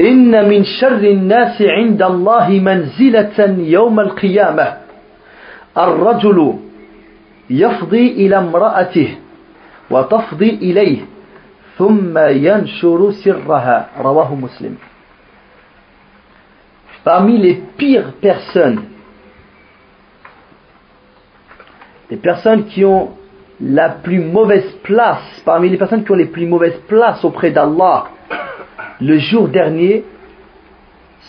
[0.00, 4.76] إن من شر الناس عند الله منزلة يوم القيامة
[5.78, 6.58] الرجل
[7.50, 9.16] يفضي إلى امرأته
[9.90, 11.00] وتفضي إليه
[11.78, 14.76] ثم ينشر سرها رواه مسلم
[17.04, 18.84] Parmi les pires personnes,
[22.10, 23.10] les personnes qui ont
[23.60, 28.06] la plus mauvaise place, parmi les personnes qui ont les plus mauvaises places auprès d'Allah
[29.00, 30.04] le jour dernier,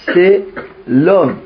[0.06, 0.46] c'est
[0.88, 1.38] l'homme.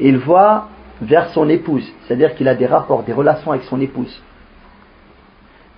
[0.00, 0.68] Il va
[1.00, 4.22] vers son épouse, c'est-à-dire qu'il a des rapports, des relations avec son épouse.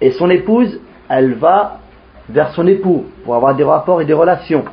[0.01, 1.81] Et son épouse, elle va
[2.29, 4.65] vers son époux pour avoir des rapports et des relations.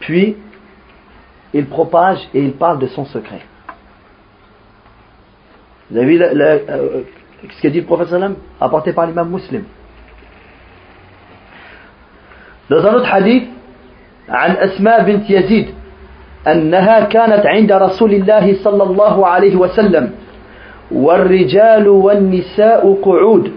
[0.00, 0.36] Puis,
[1.52, 3.42] il propage et il parle de son secret.
[5.90, 7.02] Vous avez vu euh,
[7.50, 9.64] ce qu'a dit le prophète sallam apporté par l'imam muslim
[12.68, 13.48] dans un autre hadith
[14.30, 15.66] عن أسماء بنت يزيد
[16.46, 20.10] أنها كانت عند رسول الله صلى الله عليه وسلم
[20.92, 23.52] والرجال والنساء قعود.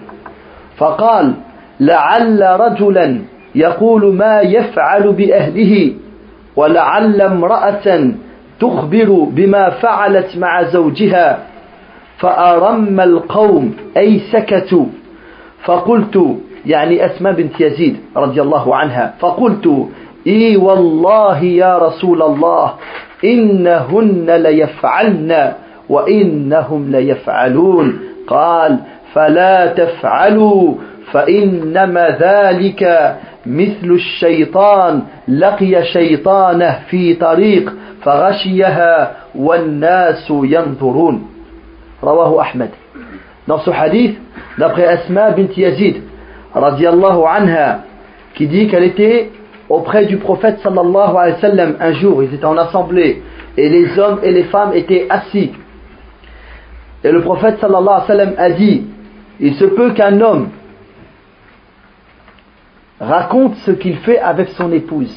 [0.77, 1.33] فقال
[1.79, 3.19] لعل رجلا
[3.55, 5.93] يقول ما يفعل بأهله
[6.55, 8.11] ولعل امرأة
[8.59, 11.39] تخبر بما فعلت مع زوجها
[12.17, 14.85] فأرم القوم أي سكتوا.
[15.65, 19.87] فقلت يعني أسماء بنت يزيد رضي الله عنها فقلت
[20.27, 22.73] إي والله يا رسول الله
[23.23, 25.53] إنهن ليفعلن
[25.89, 27.99] وإنهم ليفعلون.
[28.27, 28.79] قال
[29.13, 30.75] فلا تفعلوا
[31.11, 33.15] فإنما ذلك
[33.45, 41.27] مثل الشيطان لقي شيطانه في طريق فغشيها والناس ينظرون.
[42.03, 42.69] رواه أحمد.
[43.47, 44.17] Dans ce hadith,
[44.57, 45.95] d'après Asma bint Yazid,
[46.53, 47.79] radiallahu anha,
[48.35, 49.29] qui dit qu'elle était
[49.71, 53.23] auprès du prophète sallallahu alayhi wa sallam un jour, ils étaient en assemblée,
[53.57, 55.51] et les hommes et les femmes étaient assis.
[57.03, 58.83] Et le prophète sallallahu alayhi wa sallam a dit,
[59.39, 60.49] il se peut qu'un homme
[62.99, 65.15] raconte ce qu'il fait avec son épouse,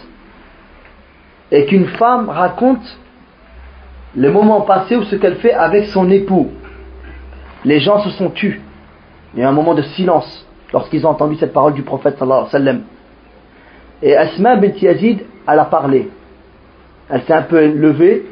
[1.50, 2.98] et qu'une femme raconte
[4.16, 6.50] le moment passé ou ce qu'elle fait avec son époux.
[7.64, 8.60] Les gens se sont tus.
[9.34, 12.46] Il y a un moment de silence lorsqu'ils ont entendu cette parole du prophète sallallahu
[12.46, 12.82] alayhi wa sallam.
[14.02, 16.10] Et Asma bint Yazid, elle a parlé.
[17.10, 18.26] Elle s'est un peu levée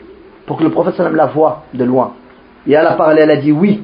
[0.47, 2.15] pour que le prophète sallam la voie de loin.
[2.67, 3.81] Et elle a parlé, elle a dit oui.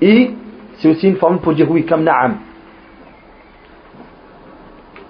[0.00, 0.30] Et
[0.78, 2.36] c'est aussi une forme pour dire oui, comme na'am.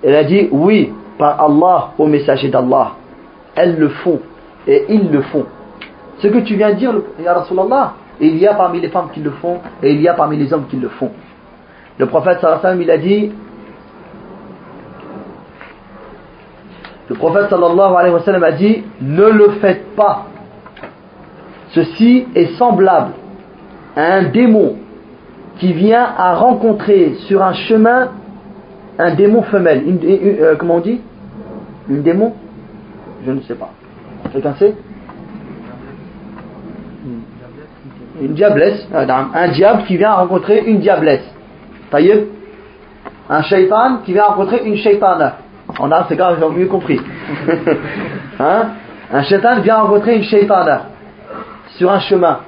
[0.03, 2.93] Elle a dit oui, par Allah, au messager d'Allah.
[3.55, 4.21] Elles le font.
[4.67, 5.47] Et ils le font.
[6.19, 9.21] Ce que tu viens de dire, Ya Rasulallah, il y a parmi les femmes qui
[9.21, 11.11] le font et il y a parmi les hommes qui le font.
[11.99, 13.33] Le prophète sallallahu il a dit
[17.13, 20.29] Le prophète sallallahu alayhi wa sallam a dit Ne le faites pas.
[21.75, 23.13] Ceci est semblable
[23.95, 24.77] à un démon
[25.59, 28.09] qui vient à rencontrer sur un chemin
[28.99, 29.83] un démon femelle.
[30.03, 31.03] Euh, comment on dit?
[31.91, 32.33] Une démon?
[33.27, 33.69] Je ne sais pas.
[34.33, 34.75] Quelqu'un sait?
[38.23, 38.89] Une diablesse.
[38.95, 41.31] Un diable qui vient rencontrer une diablesse.
[41.91, 42.25] Taïeb
[43.29, 45.42] Un shaitan qui vient renconttre une shaitana.
[45.79, 47.01] En arabe, c'est grave, j'ai mieux compris.
[48.39, 48.69] hein?
[49.13, 50.87] Un shaitan vient rencontrer une shaitana
[51.77, 52.41] sur un chemin.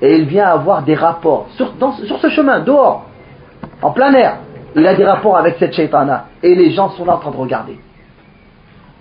[0.00, 1.72] Et il vient avoir des rapports sur,
[2.04, 3.06] sur ce chemin, dehors,
[3.82, 4.38] en plein air.
[4.76, 6.26] Il a des rapports avec cette shaitana.
[6.42, 7.78] Et les gens sont là en train de regarder.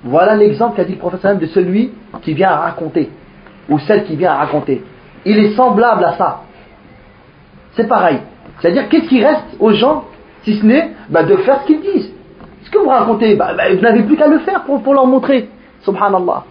[0.03, 1.91] Voilà l'exemple qu'a dit le professeur de celui
[2.21, 3.09] qui vient à raconter.
[3.69, 4.83] Ou celle qui vient à raconter.
[5.25, 6.41] Il est semblable à ça.
[7.73, 8.19] C'est pareil.
[8.59, 10.05] C'est-à-dire, qu'est-ce qui reste aux gens,
[10.43, 12.16] si ce n'est bah, de faire ce qu'ils disent
[12.67, 15.47] Ce que vous racontez, bah, bah, vous n'avez plus qu'à le faire pour, leur montrer.
[15.83, 16.43] Subhanallah.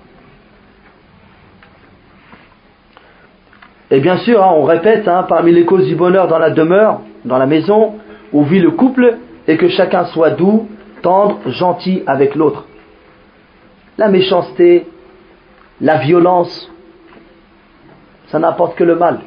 [3.91, 7.01] Et bien sûr, hein, on répète, hein, parmi les causes du bonheur dans la demeure,
[7.27, 7.97] dans la maison,
[8.33, 10.69] où vit le couple, et que chacun soit doux,
[11.03, 12.64] tendre, gentil avec l'autre.
[13.99, 14.87] La méchanceté,
[15.83, 16.73] la violence,
[18.29, 19.21] ça n'apporte que le mal.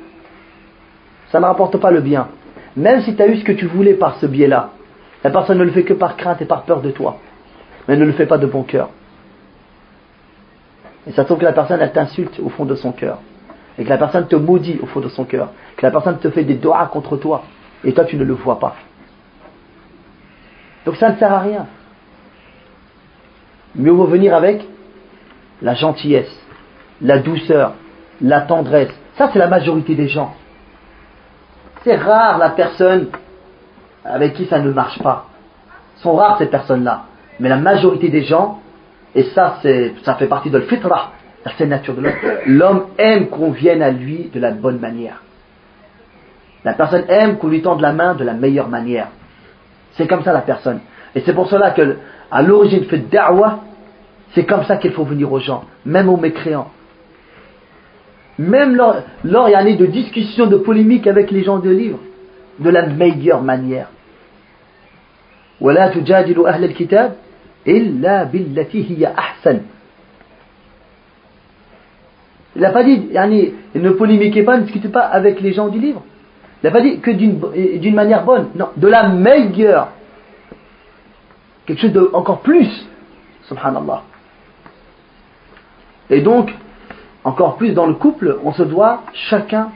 [1.28, 2.30] Ça ne rapporte pas le bien.
[2.76, 4.72] Même si tu as eu ce que tu voulais par ce biais-là,
[5.24, 7.17] la personne ne le fait que par crainte et par peur de toi.
[7.88, 8.89] Mais ne le fait pas de bon cœur.
[11.07, 13.20] Et ça trouve que la personne, elle t'insulte au fond de son cœur.
[13.78, 15.49] Et que la personne te maudit au fond de son cœur.
[15.76, 17.43] Que la personne te fait des doigts contre toi.
[17.84, 18.76] Et toi, tu ne le vois pas.
[20.86, 21.67] Donc ça ne sert à rien.
[23.76, 24.65] Mieux vaut venir avec
[25.61, 26.34] la gentillesse,
[27.01, 27.74] la douceur,
[28.22, 28.91] la tendresse.
[29.17, 30.34] Ça, c'est la majorité des gens.
[31.84, 33.07] C'est rare la personne
[34.04, 35.26] avec qui ça ne marche pas.
[35.97, 37.04] sont rares ces personnes-là.
[37.39, 38.60] Mais la majorité des gens,
[39.16, 39.60] et ça,
[40.04, 41.12] ça fait partie de le fitra,
[41.45, 42.14] la nature de l'homme,
[42.45, 45.22] l'homme aime qu'on vienne à lui de la bonne manière.
[46.64, 49.08] La personne aime qu'on lui tende la main de la meilleure manière.
[49.93, 50.80] C'est comme ça la personne.
[51.16, 51.97] Et c'est pour cela que,
[52.32, 53.60] à l'origine, fait da'wah,
[54.34, 56.70] c'est comme ça qu'il faut venir aux gens, même aux mécréants.
[58.38, 62.00] Même lors, lors il y a de discussions, de polémiques avec les gens de livres,
[62.59, 63.89] de la meilleure manière.
[65.61, 67.16] ولا تجادلوا أهل الكتاب
[67.66, 69.61] إلا بالتي هي أحسن
[72.57, 75.80] Il n'a pas dit, yani, ne polémiquez pas, ne discutez pas avec les gens du
[75.80, 76.05] livre.
[76.62, 78.51] Il n'a pas dit que d'une manière bonne.
[78.55, 79.89] Non, de la meilleure.
[81.66, 82.87] Quelque chose de encore plus.
[83.49, 84.03] Subhanallah.
[86.11, 86.55] Et donc,
[87.24, 89.70] encore plus dans le couple, on se doit chacun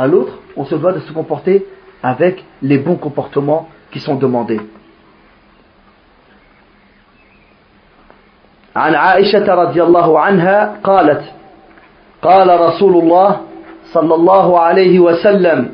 [0.00, 1.66] à l'autre, on se doit de se comporter
[2.02, 4.60] avec les bons comportements qui sont demandés.
[8.76, 11.22] عن عائشة رضي الله عنها قالت
[12.22, 13.40] قال رسول الله
[13.92, 15.72] صلى الله عليه وسلم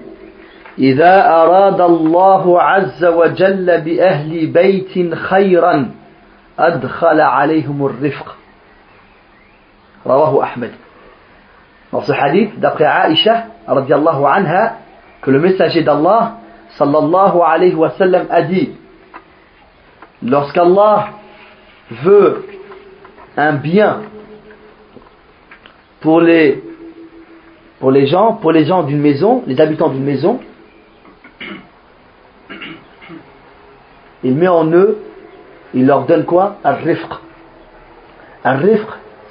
[0.78, 5.90] إذا أراد الله عز وجل بأهل بيت خيرا
[6.58, 8.36] أدخل عليهم الرفق
[10.06, 10.72] رواه أحمد
[11.92, 14.76] نص حديث دقي عائشة radiallahu anha,
[15.22, 16.38] que le messager d'Allah,
[16.70, 18.70] sallallahu alayhi wa sallam, a dit
[20.22, 21.08] Lorsqu'Allah
[21.90, 22.44] veut
[23.36, 24.02] un bien
[26.00, 26.62] pour les,
[27.80, 30.40] pour les gens, pour les gens d'une maison, les habitants d'une maison,
[34.22, 34.98] il met en eux,
[35.74, 36.56] il leur donne quoi?
[36.64, 37.10] Un rifq.
[38.44, 38.88] Un rifq,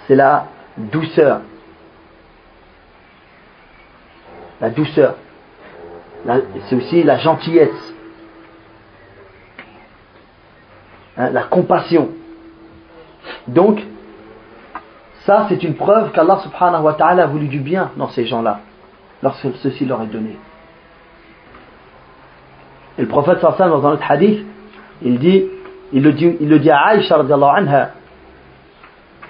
[0.07, 0.45] c'est la
[0.77, 1.41] douceur.
[4.61, 5.15] La douceur.
[6.67, 7.93] C'est aussi la gentillesse.
[11.17, 12.09] Hein, la compassion.
[13.47, 13.81] Donc,
[15.25, 18.59] ça c'est une preuve qu'Allah subhanahu wa ta'ala a voulu du bien dans ces gens-là,
[19.23, 20.37] lorsque ceci leur est donné.
[22.97, 24.45] Et le prophète sallallahu dans un hadith,
[25.01, 25.45] il dit,
[25.93, 27.91] il le dit, il le dit à Aïcha anha,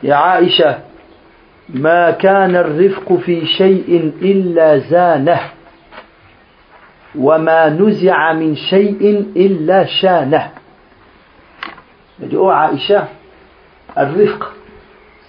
[0.04, 0.80] Ya Aïcha,
[1.75, 5.41] ما كان الرفق في شيء إلا زانه
[7.18, 10.51] وما نزع من شيء إلا شانه
[12.23, 13.09] Il dit, oh Aïcha,
[13.97, 14.43] al-rifq,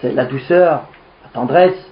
[0.02, 0.84] c'est la douceur,
[1.24, 1.90] la tendresse,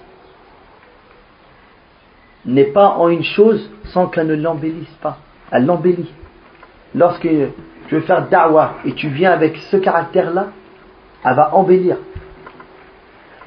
[2.44, 5.16] n'est pas en une chose sans qu'elle ne l'embellisse pas.
[5.50, 6.12] Elle l'embellit.
[6.94, 10.48] Lorsque tu veux faire da'wah et tu viens avec ce caractère-là,
[11.24, 11.96] elle va embellir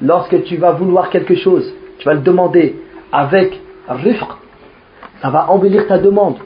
[0.01, 2.81] lorsque tu vas vouloir quelque chose, tu vas le demander
[3.11, 4.27] avec rifq,
[5.21, 6.37] ça va embellir ta demande.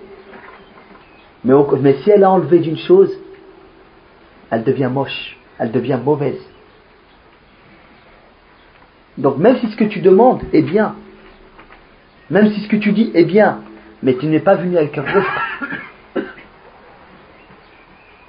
[1.43, 3.11] Mais, si elle a enlevé d'une chose,
[4.49, 6.41] elle devient moche, elle devient mauvaise.
[9.17, 10.95] Donc même si ce que tu demandes est bien,
[12.29, 13.59] même si ce que tu dis est bien,
[14.01, 15.41] mais tu n'es pas venu avec un refrain.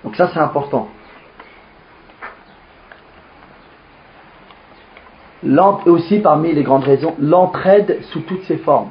[0.02, 0.88] Donc ça c'est important.
[5.34, 5.34] Et
[5.86, 8.89] aussi parmi les grandes raisons, l'entraide sous toutes ses formes.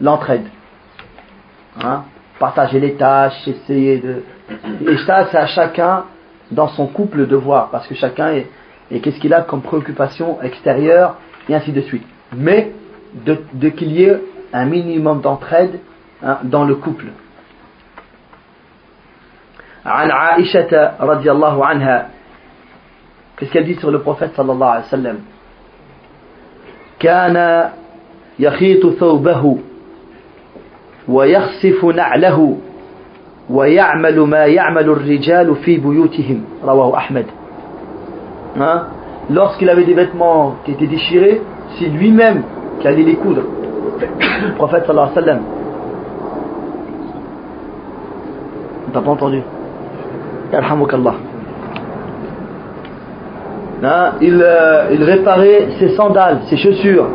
[0.00, 0.46] L'entraide.
[1.82, 2.04] Hein?
[2.38, 4.22] Partager les tâches, essayer de...
[4.88, 6.04] Et ça, c'est à chacun
[6.50, 8.46] dans son couple de voir, parce que chacun est...
[8.90, 11.16] Et qu'est-ce qu'il a comme préoccupation extérieure,
[11.48, 12.06] et ainsi de suite.
[12.36, 12.72] Mais
[13.24, 14.20] de, qu'il y ait
[14.52, 15.80] un minimum d'entraide
[16.22, 17.06] hein, dans le couple.
[19.86, 22.08] عن عائشة رضي الله عنها
[23.41, 25.17] Qu'est-ce qu'elle dit sur le prophète sallallahu alayhi wa sallam
[26.99, 27.69] كان
[28.39, 29.57] يخيط ثوبه
[31.09, 32.57] ويخسف نعله
[33.49, 34.45] ويعمل ما
[34.79, 37.25] الرجال في بيوتهم رواه أحمد
[38.59, 38.81] hein?
[39.31, 41.41] lorsqu'il avait des vêtements qui étaient déchirés
[41.79, 42.43] c'est lui-même
[42.79, 43.41] qui allait les coudre
[44.45, 45.41] le prophète sallallahu alayhi wa sallam
[48.93, 49.41] t'as pas entendu
[50.53, 51.30] Yarhamukallah
[53.83, 57.07] Hein, euh, il, réparait ses sandales, ses chaussures.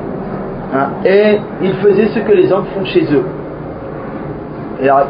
[0.74, 3.24] Hein, et il faisait ce que les hommes font chez eux.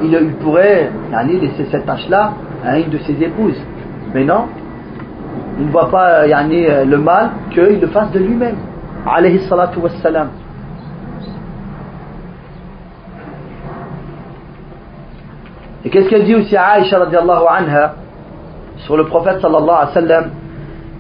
[0.03, 2.33] Il, pourrait aller laisser cette tâche-là
[2.65, 3.61] à une de ses épouses.
[4.15, 4.45] Mais non,
[5.59, 8.57] il ne voit pas euh, le mal qu'il le fasse de lui-même.
[9.07, 10.29] Alayhi salatu wassalam.
[15.87, 17.95] Et qu'est-ce qu'elle dit aussi à Aïcha anha
[18.79, 20.31] sur le prophète sallallahu alayhi wa sallam?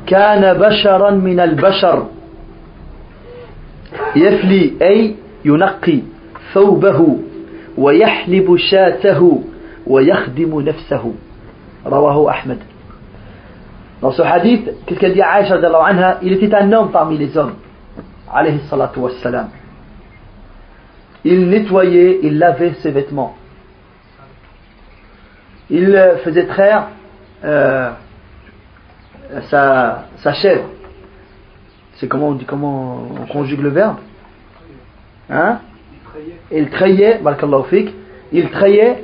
[0.07, 2.07] كان بشرا من البشر.
[4.16, 5.98] يفلي أي ينقي
[6.54, 7.18] ثوبه
[7.78, 9.42] ويحلب شاته
[9.86, 11.12] ويخدم نفسه.
[11.86, 12.59] رواه أحمد.
[14.02, 17.52] نص حديث تلك دي عائشه رضي الله عنها إلى تيت نوم طعمي لزوم
[18.28, 19.48] عليه الصلاه والسلام
[21.26, 23.34] il nettoyait il lavait ses vêtements.
[25.68, 26.86] Il euh, faisait traire
[27.44, 27.90] euh,
[29.49, 30.65] sa, sa chèvre.
[31.95, 33.97] C'est comment on dit, comment on conjugue le verbe
[35.30, 35.59] Hein
[36.51, 37.19] Il trayait,
[38.32, 39.03] il trayait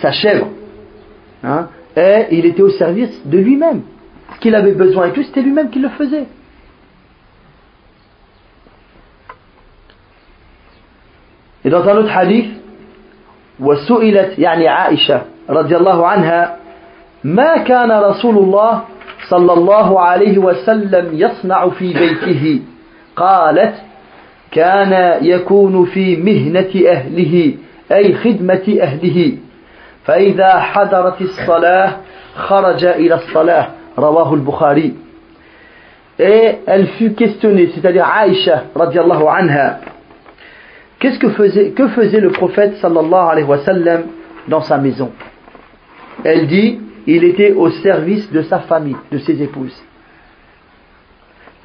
[0.00, 0.48] sa chèvre.
[1.42, 3.82] Hein et il était au service de lui-même.
[4.34, 6.26] Ce qu'il avait besoin et tout, c'était lui-même qui le faisait.
[11.64, 12.50] Et dans un autre hadith,
[13.60, 16.56] وسئلت يعني عائشة رضي الله عنها
[17.24, 18.82] ما كان رسول الله
[19.29, 22.59] صلى الله عليه وسلم يصنع في بيته
[23.15, 23.75] قالت
[24.51, 27.53] كان يكون في مهنة أهله
[27.91, 29.37] أي خدمة أهله
[30.05, 31.97] فإذا حضرت الصلاة
[32.35, 33.67] خرج إلى الصلاة
[33.97, 34.93] رواه البخاري
[36.21, 39.79] Et elle fut questionnée, c'est-à-dire Aïcha, radiallahu anha,
[40.99, 44.01] qu'est-ce que faisait, que faisait le prophète sallallahu alayhi wa sallam
[44.49, 45.11] dans sa maison
[46.25, 49.83] Elle dit, il était au service de sa famille, de ses épouses.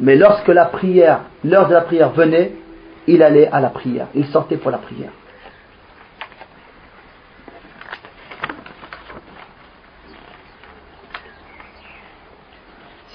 [0.00, 2.52] Mais lorsque la prière, l'heure de la prière venait,
[3.06, 5.10] il allait à la prière, il sortait pour la prière.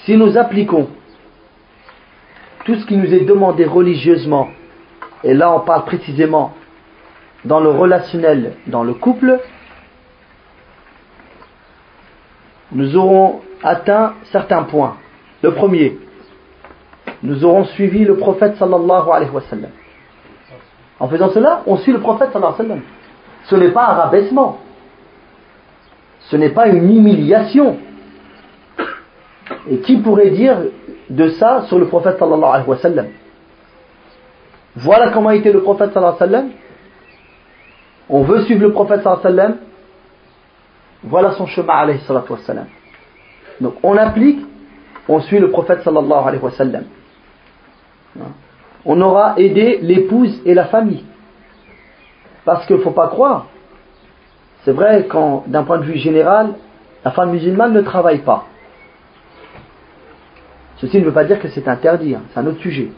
[0.06, 0.90] Si nous appliquons
[2.66, 4.50] tout ce qui nous est demandé religieusement,
[5.24, 6.54] et là on parle précisément
[7.46, 9.40] dans le relationnel, dans le couple,
[12.72, 14.98] nous aurons atteint certains points.
[15.42, 15.98] Le premier,
[17.24, 19.72] nous aurons suivi le prophète sallallahu alayhi wa sallam.
[21.00, 22.84] En faisant cela, on suit le prophète sallallahu alayhi wa sallam.
[23.46, 24.60] Ce n'est pas un rabaissement.
[26.22, 27.78] Ce n'est pas une humiliation.
[29.70, 30.58] Et qui pourrait dire
[31.10, 33.08] de ça sur le prophète sallallahu alayhi wa sallam?
[34.76, 36.52] Voilà comment était le prophète sallallahu alayhi wa sallam.
[38.10, 39.69] On veut suivre le prophète sallallahu alayhi wa sallam
[41.04, 42.68] voilà son chemin, alayhi salatu wassalam.
[43.62, 44.46] Donc on applique,
[45.08, 46.84] on suit le prophète sallallahu alayhi wa sallam.
[48.86, 51.06] On aura aidé l'épouse et la famille.
[52.46, 53.48] Parce qu'il ne faut pas croire.
[54.64, 56.54] C'est vrai quand, d'un point de vue général,
[57.04, 58.46] la femme musulmane ne travaille pas.
[60.78, 62.22] Ceci ne veut pas dire que c'est interdit, hein.
[62.34, 62.90] c'est un autre sujet.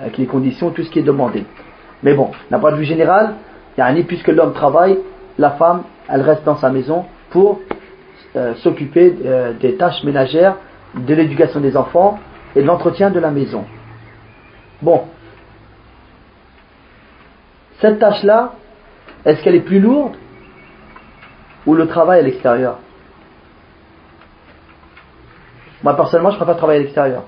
[0.00, 1.44] Avec les conditions, tout ce qui est demandé.
[2.02, 3.34] Mais bon, d'un point de vue général,
[3.76, 4.98] il y a un puisque l'homme travaille,
[5.38, 7.60] la femme elle reste dans sa maison pour
[8.36, 10.56] euh, s'occuper euh, des tâches ménagères,
[10.94, 12.18] de l'éducation des enfants
[12.54, 13.64] et de l'entretien de la maison.
[14.82, 15.04] Bon.
[17.80, 18.54] Cette tâche-là,
[19.24, 20.16] est-ce qu'elle est plus lourde
[21.66, 22.78] ou le travail à l'extérieur?
[25.82, 27.24] Moi personnellement, je préfère travailler à l'extérieur.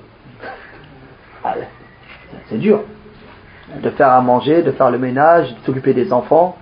[1.45, 1.55] Ah,
[2.49, 2.83] c'est dur.
[3.83, 6.57] De faire à manger, de faire le ménage, de s'occuper des enfants.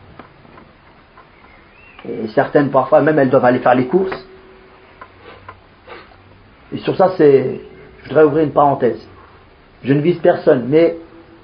[2.09, 4.27] Et certaines, parfois, même, elles doivent aller faire les courses.
[6.73, 7.61] Et sur ça, c'est,
[8.03, 9.07] je voudrais ouvrir une parenthèse.
[9.83, 10.97] Je ne vise personne, mais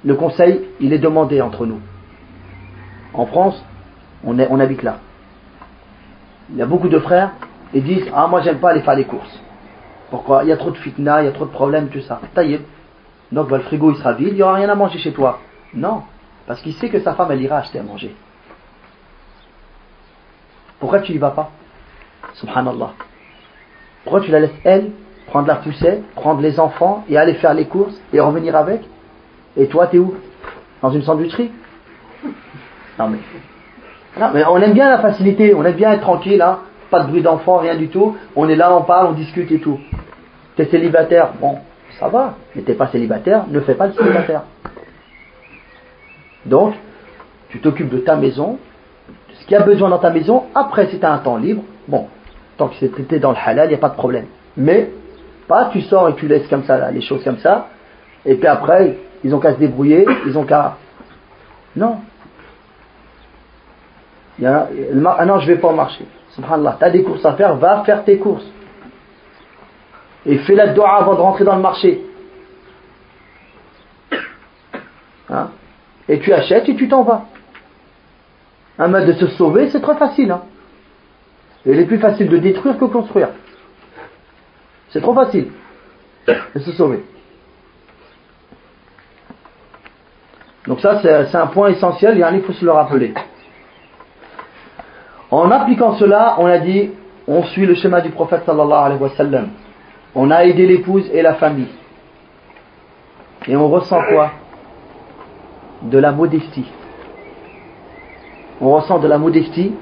[0.03, 1.79] le conseil, il est demandé entre nous.
[3.13, 3.63] En France,
[4.25, 4.97] on, habite là.
[6.49, 7.31] Il y a beaucoup de frères,
[7.73, 9.39] ils disent Ah, moi j'aime pas aller faire les courses.
[10.09, 10.43] Pourquoi?
[10.43, 12.21] Il y a trop de fitna, il y a trop de problèmes, tout ça.
[12.33, 12.61] Taïeb.
[13.31, 15.39] Donc bah, le frigo il sera vide, il n'y aura rien à manger chez toi.
[15.73, 16.03] Non,
[16.47, 18.15] parce qu'il sait que sa femme elle ira acheter à manger.
[20.83, 21.49] Pourquoi tu y vas pas
[22.33, 22.91] Subhanallah.
[24.03, 24.91] Pourquoi tu la laisses elle
[25.27, 28.81] prendre la poussette, prendre les enfants et aller faire les courses et revenir avec
[29.55, 30.13] Et toi, t'es où
[30.81, 31.51] Dans une sandwicherie
[32.99, 33.19] Non mais,
[34.19, 36.59] non mais on aime bien la facilité, on aime bien être tranquille, hein
[36.89, 38.17] pas de bruit d'enfant, rien du tout.
[38.35, 39.79] On est là, on parle, on discute et tout.
[40.57, 41.59] T'es célibataire, bon,
[41.97, 42.35] ça va.
[42.57, 44.41] Mais t'es pas célibataire, ne fais pas le célibataire.
[46.45, 46.73] Donc,
[47.47, 48.59] tu t'occupes de ta maison,
[49.39, 50.43] ce qu'il y a besoin dans ta maison.
[50.55, 52.07] Après, si tu as un temps libre, bon,
[52.57, 54.25] tant que c'est traité dans le halal, il n'y a pas de problème.
[54.57, 54.89] Mais
[55.47, 57.67] pas tu sors et tu laisses comme ça, les choses comme ça,
[58.25, 60.77] et puis après, ils ont qu'à se débrouiller, ils ont qu'à.
[61.75, 61.97] Non.
[64.39, 64.67] Il y a,
[65.17, 66.05] ah non, je vais pas marcher.
[66.31, 68.45] Subhanallah, tu as des courses à faire, va faire tes courses.
[70.25, 72.01] Et fais la dua avant de rentrer dans le marché.
[75.29, 75.49] Hein?
[76.07, 77.25] Et tu achètes et tu t'en vas.
[78.79, 80.31] Un mode de se sauver, c'est très facile.
[80.31, 80.41] Hein?
[81.65, 83.29] il est plus facile de détruire que construire.
[84.89, 85.49] C'est trop facile
[86.27, 87.03] de se sauver.
[90.67, 93.13] Donc ça, c'est un point essentiel, il faut se le rappeler.
[95.29, 96.91] En appliquant cela, on a dit,
[97.27, 99.49] on suit le schéma du prophète sallallahu alayhi wa sallam.
[100.15, 101.71] On a aidé l'épouse et la famille.
[103.47, 104.31] Et on ressent quoi?
[105.81, 106.69] De la modestie.
[108.61, 109.73] On ressent de la modestie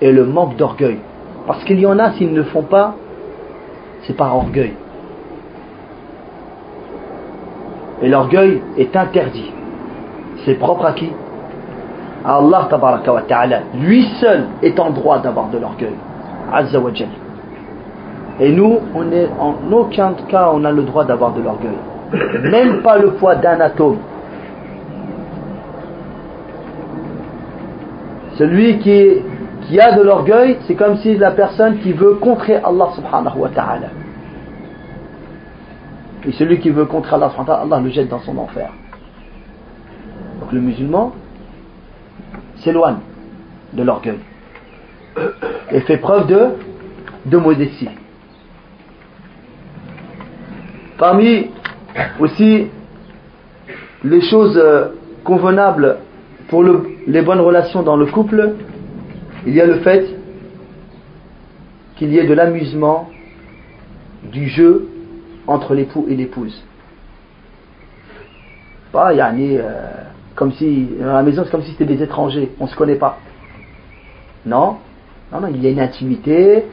[0.00, 0.98] et le manque d'orgueil.
[1.46, 2.94] Parce qu'il y en a, s'ils ne font pas,
[4.02, 4.74] c'est par orgueil.
[8.02, 9.52] Et l'orgueil est interdit.
[10.44, 11.10] C'est propre à qui?
[12.24, 12.68] Allah
[13.28, 13.60] ta'ala.
[13.80, 15.94] Lui seul est en droit d'avoir de l'orgueil.
[16.52, 16.90] Azza wa
[18.40, 21.78] Et nous, en aucun cas on a le droit d'avoir de l'orgueil.
[22.50, 23.98] Même pas le poids d'un atome.
[28.38, 33.38] Celui qui, a de l'orgueil, c'est comme si la personne qui veut contrer Allah subhanahu
[33.38, 33.88] wa ta'ala.
[36.26, 38.70] Et celui qui veut contrer Allah subhanahu wa ta'ala, Allah le jette dans son enfer.
[40.40, 41.12] Donc le musulman
[42.56, 42.98] s'éloigne
[43.72, 44.18] de l'orgueil
[45.70, 46.48] et fait preuve de,
[47.26, 47.88] de modestie.
[50.98, 51.50] Parmi
[52.20, 52.68] aussi
[54.04, 54.88] les choses euh,
[55.24, 55.98] convenables
[56.52, 56.62] pour
[57.06, 58.56] les bonnes relations dans le couple,
[59.46, 60.04] il y a le fait
[61.96, 63.08] qu'il y ait de l'amusement,
[64.30, 64.86] du jeu
[65.46, 66.62] entre l'époux et l'épouse.
[68.92, 69.62] Pas, yani, euh,
[70.34, 72.96] comme si, dans la maison, c'est comme si c'était des étrangers, on ne se connaît
[72.96, 73.16] pas.
[74.44, 74.76] Non,
[75.32, 76.64] non, non, il y a une intimité,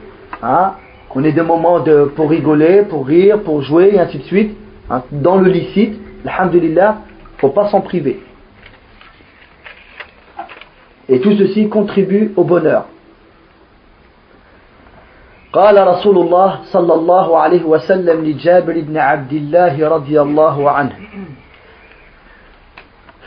[0.42, 0.72] hein,
[1.08, 4.54] qu'on ait des moments de, pour rigoler, pour rire, pour jouer, et ainsi de suite,
[4.90, 6.98] hein, dans le licite, alhamdulillah,
[7.38, 8.20] faut pas s'en priver.
[11.10, 12.84] et tout ceci contribue au bonheur.
[15.52, 20.92] قال رسول الله صلى الله عليه وسلم لجابر بن عبد الله رضي الله عنه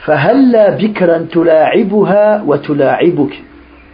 [0.06, 3.34] فهلا بكرا تلاعبها وتلاعبك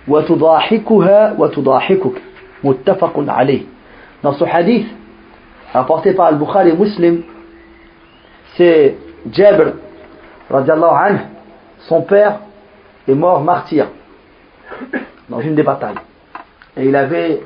[0.07, 2.15] وتضاحكها وتضاحكك
[2.63, 3.61] متفق عليه
[4.23, 4.85] نص حديث
[5.73, 7.23] apporté par البخاري مسلم
[8.57, 8.93] c'est
[9.25, 9.73] جابر
[10.51, 11.25] رضي الله عنه
[11.89, 12.48] son père
[13.09, 13.87] est mort martyr
[15.29, 15.95] dans une des batailles
[16.77, 17.41] et il avait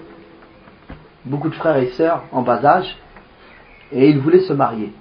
[1.25, 2.97] beaucoup de frères et sœurs en bas âge
[3.91, 4.91] et il voulait se marier.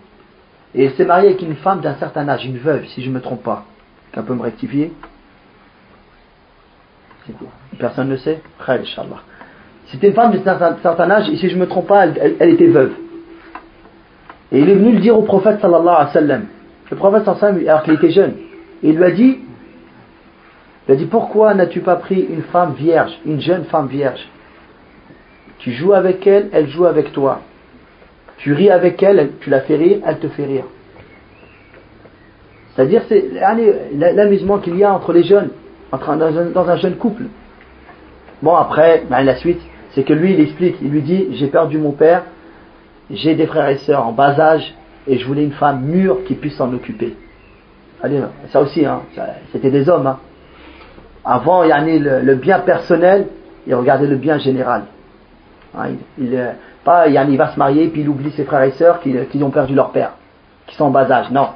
[0.74, 3.14] Et il s'est marié avec une femme d'un certain âge, une veuve, si je ne
[3.14, 3.64] me trompe pas.
[4.12, 4.92] Quelqu'un peut me rectifier?
[7.78, 8.40] Personne ne sait?
[9.86, 12.66] C'était une femme d'un certain âge, et si je ne me trompe pas, elle, était
[12.66, 12.92] veuve.
[14.50, 16.46] Et il est venu le dire au prophète sallallahu alayhi wa sallam.
[16.90, 18.34] Le prophète sallallahu alors qu'il était jeune,
[18.82, 19.38] il lui a dit,
[20.88, 24.26] il a dit, pourquoi n'as-tu pas pris une femme vierge, une jeune femme vierge?
[25.58, 27.40] Tu joues avec elle, elle joue avec toi.
[28.38, 30.64] Tu ris avec elle, tu la fais rire, elle te fait rire.
[32.74, 33.26] C'est-à-dire, c'est
[33.94, 35.50] l'amusement qu'il y a entre les jeunes,
[35.92, 37.24] entre, dans, un, jeune couple.
[38.42, 39.60] Bon, après, ben, la suite,
[39.92, 42.24] c'est que lui, il explique, il lui dit, j'ai perdu mon père,
[43.10, 44.74] j'ai des frères et sœurs en bas âge,
[45.06, 47.14] et je voulais une femme mûre qui puisse s'en occuper.
[48.02, 49.02] Allez, ça aussi, hein,
[49.52, 50.06] c'était des hommes.
[50.06, 50.18] Hein.
[51.24, 53.28] Avant, il y a le, bien personnel,
[53.66, 54.84] il regardait le bien général.
[55.76, 56.52] Hein, il, euh,
[56.84, 59.50] pas, il va se marier, puis il oublie ses frères et sœurs qui, qui ont
[59.50, 60.12] perdu leur père,
[60.66, 61.30] qui sont en bas âge.
[61.30, 61.50] Non.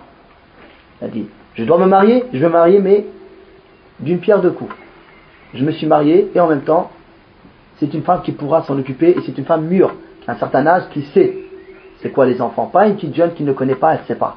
[1.01, 3.07] Il a dit, je dois me marier, je vais me marier, mais
[3.99, 4.75] d'une pierre deux coups.
[5.55, 6.91] Je me suis marié, et en même temps,
[7.79, 10.67] c'est une femme qui pourra s'en occuper, et c'est une femme mûre, qui un certain
[10.67, 11.37] âge, qui sait
[12.01, 12.67] c'est quoi les enfants.
[12.67, 14.37] Pas une petite jeune qui ne connaît pas, elle ne sait pas,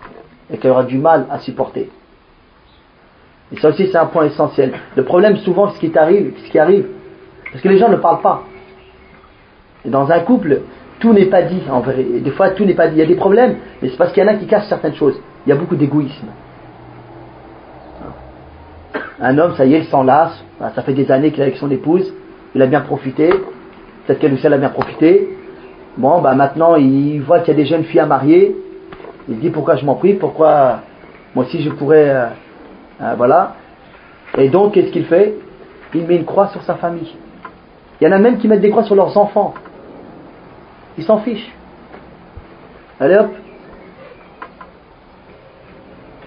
[0.52, 1.90] et qui aura du mal à supporter.
[3.52, 4.74] Et ça aussi, c'est un point essentiel.
[4.96, 6.86] Le problème, souvent, ce qui arrive, ce qui arrive,
[7.52, 8.44] parce que les gens ne parlent pas.
[9.86, 10.62] Et dans un couple,
[11.00, 12.96] tout n'est pas dit, en des fois, tout n'est pas dit.
[12.96, 14.96] Il y a des problèmes, mais c'est parce qu'il y en a qui cachent certaines
[14.96, 15.20] choses.
[15.46, 16.28] Il y a beaucoup d'égoïsme.
[19.22, 20.44] Un homme, ça y est, il s'enlace.
[20.76, 22.14] Ça fait des années qu'il est avec son épouse.
[22.54, 23.30] Il a bien profité.
[23.30, 25.30] Peut-être qu'elle aussi, elle a bien profité.
[25.98, 28.56] Bon, bah maintenant, il voit qu'il y a des jeunes filles à marier.
[29.28, 30.82] Il dit pourquoi je m'en prie, pourquoi
[31.36, 32.30] moi aussi je pourrais
[33.02, 33.56] euh, euh, voilà.
[34.38, 35.36] Et donc, qu'est-ce qu'il fait?
[35.94, 37.16] Il met une croix sur sa famille.
[38.00, 39.54] Il y en a même qui mettent des croix sur leurs enfants.
[40.98, 41.52] Ils s'en fichent.
[43.00, 43.32] Allez hop.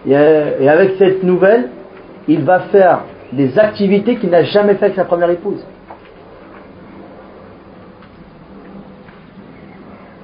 [0.06, 1.70] Et avec cette nouvelle,
[2.26, 3.02] il va faire
[3.32, 5.64] des activités qu'il n'a jamais fait avec sa première épouse.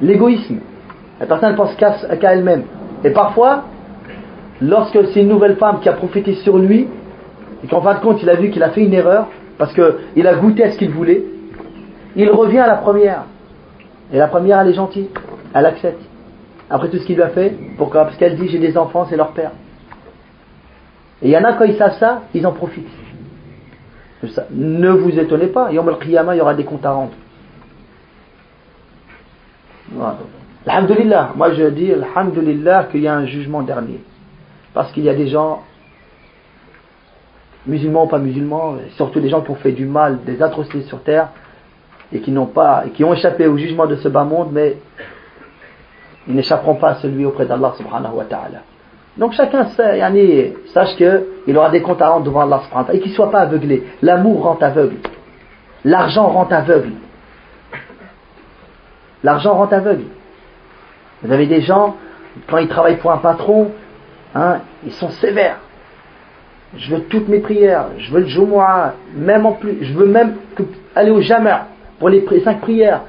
[0.00, 0.58] L'égoïsme.
[1.20, 2.64] La personne ne pense qu'à elle-même.
[3.04, 3.64] Et parfois,
[4.60, 6.88] lorsque c'est une nouvelle femme qui a profité sur lui,
[7.64, 9.28] et qu'en fin de compte il a vu qu'il a fait une erreur,
[9.58, 11.24] parce qu'il a goûté à ce qu'il voulait,
[12.16, 13.24] il revient à la première.
[14.12, 15.08] Et la première, elle est gentille,
[15.54, 16.00] elle accepte.
[16.70, 18.04] Après tout ce qu'il lui a fait, pourquoi?
[18.04, 19.52] Parce qu'elle dit j'ai des enfants, c'est leur père.
[21.22, 22.86] Et il y en a quand ils savent ça, ils en profitent.
[24.50, 27.12] Ne vous étonnez pas, Yom al-Qiyamah, il y aura des comptes à rendre.
[30.66, 34.00] Alhamdulillah, moi je dis Alhamdulillah qu'il y a un jugement dernier
[34.78, 35.64] parce qu'il y a des gens,
[37.66, 41.02] musulmans ou pas musulmans, surtout des gens qui ont fait du mal, des atrocités sur
[41.02, 41.30] terre,
[42.12, 44.76] et qui n'ont pas, qui ont échappé au jugement de ce bas monde, mais
[46.28, 48.60] ils n'échapperont pas à celui auprès d'Allah subhanahu wa ta'ala.
[49.16, 52.84] Donc chacun sait, yani, sache qu'il aura des comptes à rendre devant Allah subhanahu wa
[52.84, 53.82] ta'ala, et qu'il ne soit pas aveuglé.
[54.00, 54.98] L'amour rend aveugle.
[55.84, 56.92] L'argent rend aveugle.
[59.24, 60.04] L'argent rend aveugle.
[61.24, 61.96] Vous avez des gens,
[62.48, 63.72] quand ils travaillent pour un patron,
[64.34, 65.58] Hein, ils sont sévères.
[66.76, 70.34] Je veux toutes mes prières, je veux le Jumu'ah, même en plus, je veux même
[70.94, 71.68] aller au Jama'
[71.98, 73.02] pour les cinq prières.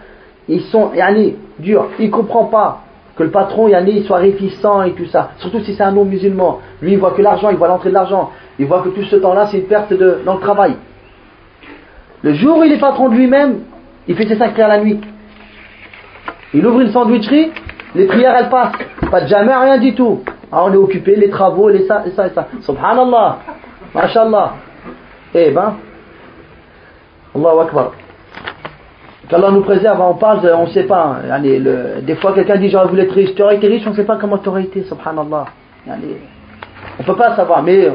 [0.48, 1.88] Ils sont, yani, durs.
[2.00, 2.84] Il comprend pas
[3.16, 5.32] que le patron, yani, soit réticent et tout ça.
[5.38, 6.60] Surtout si c'est un non-musulman.
[6.82, 8.32] Lui, il voit que l'argent, il voit l'entrée de l'argent.
[8.58, 10.76] Il voit que tout ce temps-là, c'est une perte de, dans le travail.
[12.22, 13.60] Le jour où il est patron de lui-même,
[14.08, 15.00] il fait ses cinq prières la nuit.
[16.54, 17.52] Il ouvre une sandwicherie,
[17.94, 18.74] les prières elles passent.
[19.12, 20.24] Pas de jamais, rien du tout.
[20.52, 22.48] Ah, on est occupé, les travaux, les ça, et ça, et ça.
[22.62, 23.38] Subhanallah.
[23.94, 24.54] MashaAllah.
[25.34, 25.76] Eh ben,
[27.36, 27.92] Allahu Akbar.
[29.30, 31.18] Qu'Allah nous préserve, on parle, on ne sait pas.
[31.32, 31.40] Hein.
[31.40, 33.36] des fois, quelqu'un dit J'aurais voulu être riche.
[33.36, 35.46] Tu aurais été riche, on ne sait pas comment tu aurais été, subhanallah.
[35.88, 37.92] on ne peut pas savoir, mais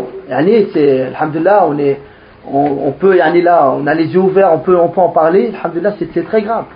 [0.72, 2.00] c'est, alhamdulillah, on, est,
[2.48, 5.94] on, peut, là, on a les yeux ouverts, on peut, on peut en parler, alhamdulillah,
[5.98, 6.66] c'est très grave.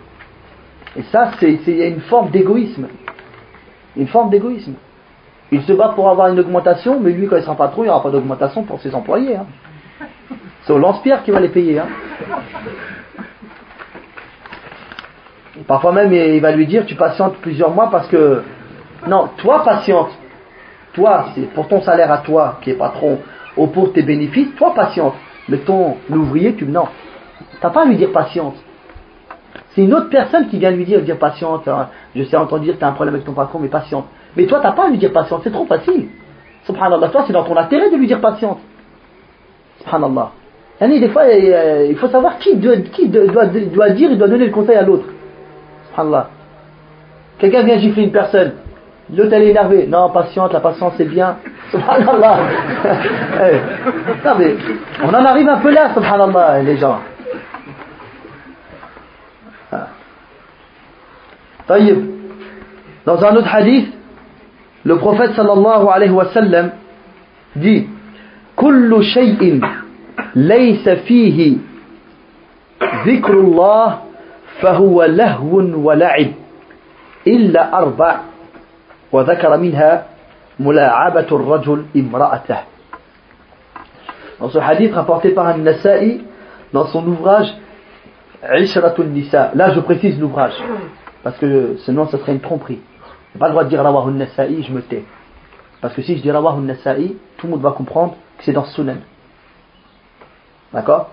[0.97, 2.89] Et ça, c'est une forme d'égoïsme.
[3.97, 4.75] Une forme d'égoïsme.
[5.51, 7.91] Il se bat pour avoir une augmentation, mais lui, quand il sera patron, il n'y
[7.91, 9.37] aura pas d'augmentation pour ses employés.
[9.37, 9.47] Hein.
[10.63, 11.79] C'est au lance-pierre qui va les payer.
[11.79, 11.87] Hein.
[15.67, 18.43] parfois même, il va lui dire, tu patientes plusieurs mois parce que...
[19.07, 20.11] Non, toi patiente.
[20.93, 23.19] Toi, c'est pour ton salaire à toi, qui est patron,
[23.57, 25.15] ou pour tes bénéfices, toi patiente.
[25.49, 26.67] Mais ton ouvrier, tu...
[26.67, 26.89] Non.
[27.61, 28.57] T'as pas à lui dire patiente.
[29.71, 31.69] C'est une autre personne qui vient lui dire, dire patiente.
[31.69, 31.89] Hein.
[32.15, 34.07] Je sais entendre dire que tu as un problème avec ton patron, mais patiente.
[34.37, 36.09] Mais toi, tu n'as pas à lui dire patiente, c'est trop facile.
[36.65, 38.59] Subhanallah, toi, c'est dans ton intérêt de lui dire patiente.
[39.81, 40.31] Subhanallah.
[40.81, 44.83] Des fois, euh, il faut savoir qui, doit, dire, il doit donner le conseil à
[44.83, 45.07] l'autre.
[45.91, 46.31] Subhanallah.
[47.39, 48.53] Quelqu'un vient gifler une personne.
[49.15, 49.87] L'autre, elle est énervée.
[49.87, 51.37] Non, patiente, la patience, c'est bien.
[51.71, 52.39] Subhanallah.
[53.41, 54.27] Eh.
[54.27, 54.57] non, mais
[55.05, 56.99] on en arrive un peu là, subhanallah, les gens.
[63.07, 63.93] Dans un autre hadith,
[64.89, 66.71] le prophète sallallahu alayhi wa sallam
[67.57, 67.87] dit
[68.59, 69.61] كل شيء
[70.35, 71.57] ليس فيه
[73.07, 73.99] ذكر الله
[74.61, 76.31] فهو لهو ولعب
[77.27, 78.15] إلا أربع
[79.13, 80.07] وذكر منها
[80.61, 82.61] ملاعبة الرجل امرأته
[84.41, 86.23] Dans ce hadith rapporté par un Nasa'i,
[86.73, 87.53] dans son ouvrage
[89.13, 89.51] Nisa.
[89.55, 90.55] Là, je précise l'ouvrage.
[91.25, 92.79] Parce que sinon, ce serait une tromperie.
[93.35, 95.05] N'ai pas le droit de dire Rawahun Nasa'i, je me tais.
[95.81, 98.65] Parce que si je dis Rawahun Nasa'i, tout le monde va comprendre que c'est dans
[98.65, 98.99] Sunan.
[100.73, 101.11] D'accord?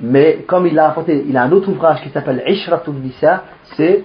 [0.00, 3.44] Mais comme il a apporté, il a un autre ouvrage qui s'appelle Ishratun Nisa,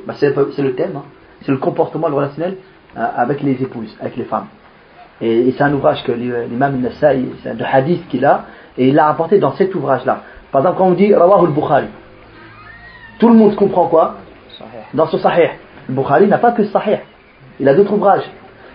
[0.06, 1.04] bah, c'est le thème, hein.
[1.42, 2.58] c'est le comportement relationnel
[2.98, 4.48] euh, avec les épouses, avec les femmes.
[5.20, 8.46] Et, c'est un ouvrage que l'imam Nasa'i, c'est un hadith qu'il a,
[8.78, 10.24] et il l'a apporté dans cet ouvrage-là.
[10.52, 11.88] Par exemple, quand on dit Rawahul Bukhari,
[13.20, 14.16] tout le monde comprend quoi?
[14.94, 15.50] Dans ce Sahih.
[15.88, 17.00] Le Bukhari n'a pas que ce Sahih.
[17.62, 18.24] Il a d'autres ouvrages.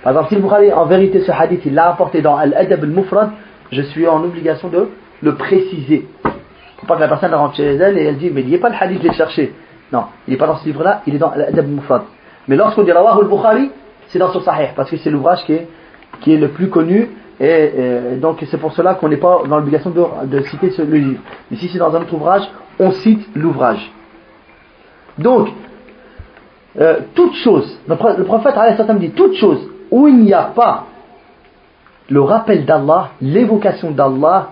[0.03, 3.31] Par exemple, si le Bukhari, en vérité, ce hadith, il l'a apporté dans Al-Adab al-Mufrad,
[3.73, 4.89] je suis en obligation de
[5.21, 6.07] le préciser.
[6.23, 8.59] Pour pas que la personne rentre chez elle et elle dit, mais il n'y a
[8.59, 9.53] pas le hadith, je l'ai cherché.
[9.93, 12.03] Non, il n'est pas dans ce livre-là, il est dans Al-Adab al-Mufrad.
[12.47, 13.73] Mais lorsqu'on dit Rawah al-Bukhari,
[14.07, 17.11] c'est dans ce Sahih, parce que c'est l'ouvrage qui est, le plus connu,
[17.41, 17.71] et,
[18.23, 21.21] donc c'est pour cela qu'on n'est pas dans l'obligation de, de, citer ce, le livre.
[21.51, 23.91] Mais si c'est dans un autre ouvrage, on cite l'ouvrage.
[25.19, 25.49] Donc,
[26.79, 28.55] euh, toute chose, le, prophète
[28.99, 30.87] dit, toute chose où il n'y a pas
[32.11, 34.51] le rappel d'Allah, l'évocation d'Allah,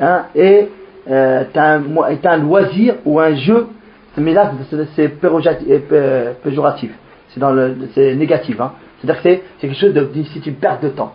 [0.00, 0.68] hein, est,
[1.08, 3.68] euh, un, est, un, loisir ou un jeu,
[4.16, 4.52] mais là
[4.94, 6.90] c'est euh, péjoratif,
[7.28, 8.72] c'est négatif, hein.
[9.00, 11.12] c'est-à-dire que c'est quelque chose de, c'est une perte de temps.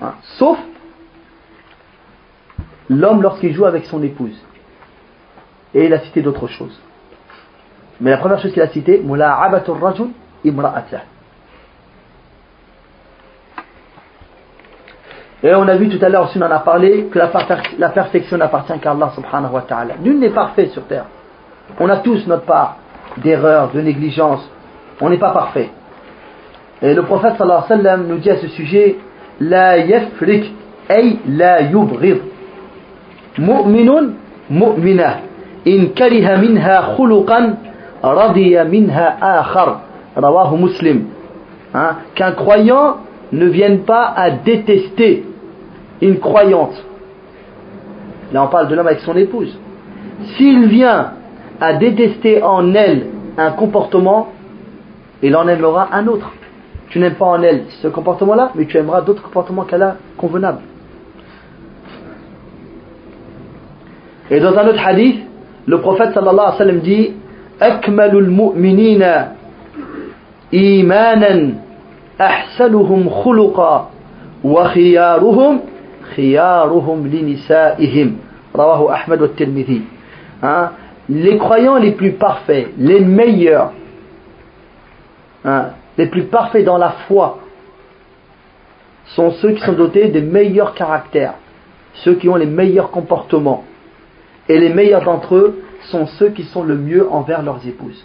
[0.00, 0.14] Hein.
[0.38, 0.58] Sauf
[2.88, 4.36] l'homme lorsqu'il joue avec son épouse.
[5.74, 6.78] Et il a cité d'autres choses.
[8.00, 10.08] Mais la première chose qu'il a citée, Mula'abatul rajul
[10.44, 11.02] imra'atah.
[15.44, 18.38] Et on a vu tout à l'heure, si on en a parlé, que la, perfection
[18.38, 19.96] n'appartient qu'à Allah subhanahu wa ta'ala.
[20.00, 21.04] Nul n'est parfait sur terre.
[21.78, 22.78] On a tous notre part
[23.18, 24.48] d'erreur, de négligence.
[25.02, 25.68] On n'est pas parfait.
[26.80, 28.96] Et le prophète sallallahu alayhi wa sallam nous dit à ce sujet,
[29.38, 30.50] La yafrik,
[30.88, 32.22] ay la yubghid.
[33.36, 34.12] Mu'minun
[34.48, 35.16] mu'minah.
[35.66, 37.56] In kariha minha khuluqan
[38.12, 39.80] radiya minha akhar.
[40.16, 41.06] Rawahu muslim.
[41.72, 42.98] Hein, qu'un croyant
[43.32, 45.24] ne vienne pas à détester
[46.00, 46.84] une croyante.
[48.32, 49.58] Là on parle de l'homme avec son épouse.
[50.36, 51.12] S'il vient
[51.60, 54.28] à détester en elle un comportement
[55.22, 56.32] il en aimera un autre.
[56.90, 59.96] Tu n'aimes pas en elle ce comportement là mais tu aimeras d'autres comportements qu'elle a
[60.16, 60.60] convenables.
[64.30, 65.20] Et dans un autre hadith
[65.66, 67.12] le prophète sallallahu alayhi wa sallam dit
[67.61, 69.05] أكمل المؤمنين
[70.53, 71.53] إيمانا
[72.21, 73.89] أحسنهم خلقا
[74.43, 75.59] وخيارهم
[76.15, 78.17] خيارهم لنسائهم
[78.55, 79.81] رواه أحمد والترمذي
[80.43, 80.71] hein?
[81.09, 83.71] les croyants les plus parfaits les meilleurs
[85.45, 85.67] hein?
[85.97, 87.39] les plus parfaits dans la foi
[89.05, 91.33] sont ceux qui sont dotés des meilleurs caractères
[92.03, 93.63] ceux qui ont les meilleurs comportements
[94.47, 98.04] et les meilleurs d'entre eux sont ceux qui sont le mieux envers leurs épouses.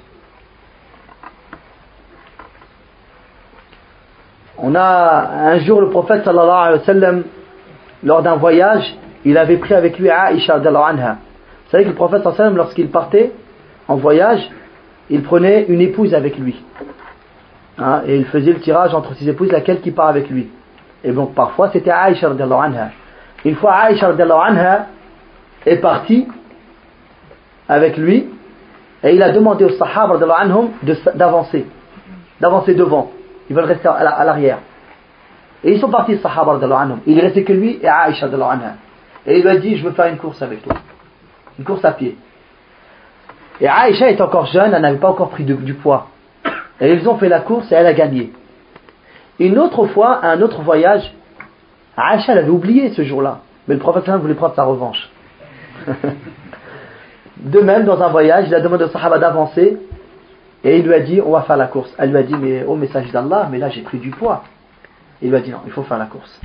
[4.61, 7.21] On a un jour le prophète sallallahu alayhi wa
[8.03, 11.13] lors d'un voyage, il avait pris avec lui Aisha anha.
[11.13, 12.23] Vous savez que le prophète
[12.55, 13.31] lorsqu'il partait
[13.87, 14.49] en voyage,
[15.09, 16.61] il prenait une épouse avec lui.
[17.77, 20.49] Hein, et il faisait le tirage entre ses épouses, laquelle qui part avec lui.
[21.03, 22.89] Et donc parfois c'était Aisha anha.
[23.45, 24.87] Une fois Aisha anha
[25.65, 26.27] est partie,
[27.69, 28.27] avec lui
[29.03, 30.17] et il a demandé aux sahaba
[31.15, 31.65] d'avancer,
[32.39, 33.11] d'avancer devant.
[33.49, 34.59] Ils veulent rester à l'arrière.
[35.63, 36.59] Et ils sont partis, les sahaba
[37.05, 38.27] Il ne restait que lui et Aisha
[39.25, 40.75] Et il lui a dit, je veux faire une course avec toi.
[41.57, 42.17] Une course à pied.
[43.61, 46.07] Et Aisha est encore jeune, elle n'avait pas encore pris du poids.
[46.81, 48.31] Et ils ont fait la course et elle a gagné.
[49.37, 51.13] Une autre fois, un autre voyage,
[51.97, 53.39] Aisha l'avait oublié ce jour-là.
[53.67, 55.09] Mais le prophète voulait prendre sa revanche.
[57.39, 59.77] De même, dans un voyage, il a demandé au Sahaba d'avancer
[60.63, 61.93] et il lui a dit on va faire la course.
[61.97, 64.43] Elle lui a dit mais au message d'Allah, mais là j'ai pris du poids.
[65.21, 66.39] Il lui a dit non, il faut faire la course.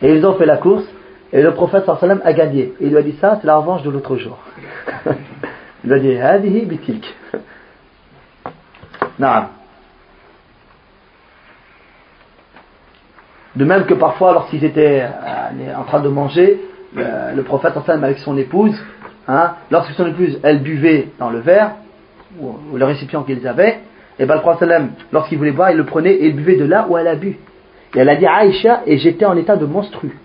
[0.00, 0.84] Et ils ont fait la course
[1.32, 2.72] et le prophète sallam a gagné.
[2.80, 4.38] Et il lui a dit ça, c'est la revanche de l'autre jour.
[5.84, 7.14] il lui a dit hadihi bitilk.
[13.56, 16.60] De même que parfois, lorsqu'ils étaient euh, en train de manger,
[16.94, 18.80] le prophète sallam avec son épouse,
[19.28, 21.72] hein, lorsque son épouse, elle buvait dans le verre,
[22.40, 23.80] ou, le récipient qu'ils avaient,
[24.18, 24.68] et bien le prophète
[25.12, 27.38] lorsqu'il voulait boire, il le prenait et il buvait de là où elle a bu.
[27.94, 30.18] Et elle a dit Aïcha, et j'étais en état de monstru.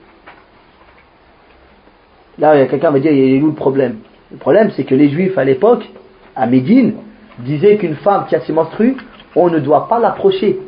[2.39, 3.97] Là, quelqu'un va dire, il a où le problème
[4.31, 5.87] Le problème, c'est que les juifs à l'époque,
[6.35, 6.95] à Médine,
[7.39, 8.97] disaient qu'une femme qui a ses menstrues,
[9.35, 10.59] on ne doit pas l'approcher,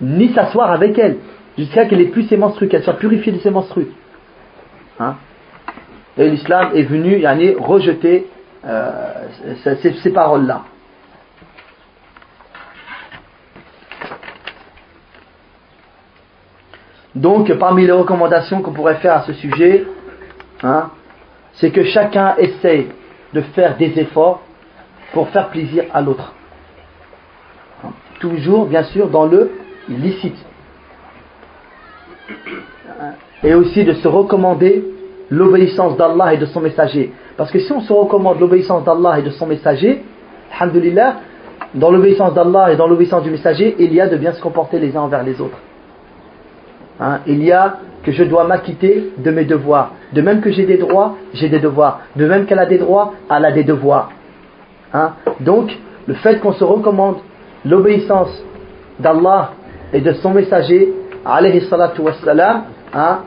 [0.00, 1.18] ni s'asseoir avec elle,
[1.56, 3.88] jusqu'à qu'elle ait plus ses menstrues, qu'elle soit purifiée de ses menstrues.
[5.00, 5.16] Hein?
[6.18, 8.26] Et l'islam est venu yani, rejeter
[10.02, 10.62] ces paroles-là.
[17.14, 19.84] Donc, parmi les recommandations qu'on pourrait faire à ce sujet,
[20.62, 20.90] hein,
[21.54, 22.88] c'est que chacun essaye
[23.34, 24.42] de faire des efforts
[25.12, 26.32] pour faire plaisir à l'autre.
[28.18, 29.50] Toujours, bien sûr, dans le
[29.88, 30.36] licite.
[33.42, 34.84] Et aussi de se recommander
[35.32, 37.10] l'obéissance d'Allah et de son messager.
[37.38, 40.02] Parce que si on se recommande l'obéissance d'Allah et de son messager,
[40.60, 41.14] alhamdulillah,
[41.74, 44.78] dans l'obéissance d'Allah et dans l'obéissance du messager, il y a de bien se comporter
[44.78, 45.56] les uns envers les autres.
[47.00, 49.92] Hein, il y a que je dois m'acquitter de mes devoirs.
[50.12, 52.00] De même que j'ai des droits, j'ai des devoirs.
[52.14, 54.10] De même qu'elle a des droits, elle a des devoirs.
[54.92, 55.12] Hein.
[55.40, 55.74] Donc,
[56.06, 57.16] le fait qu'on se recommande
[57.64, 58.44] l'obéissance
[59.00, 59.52] d'Allah
[59.94, 60.92] et de son messager,
[61.24, 63.20] alayhi salatu wassalam, hein,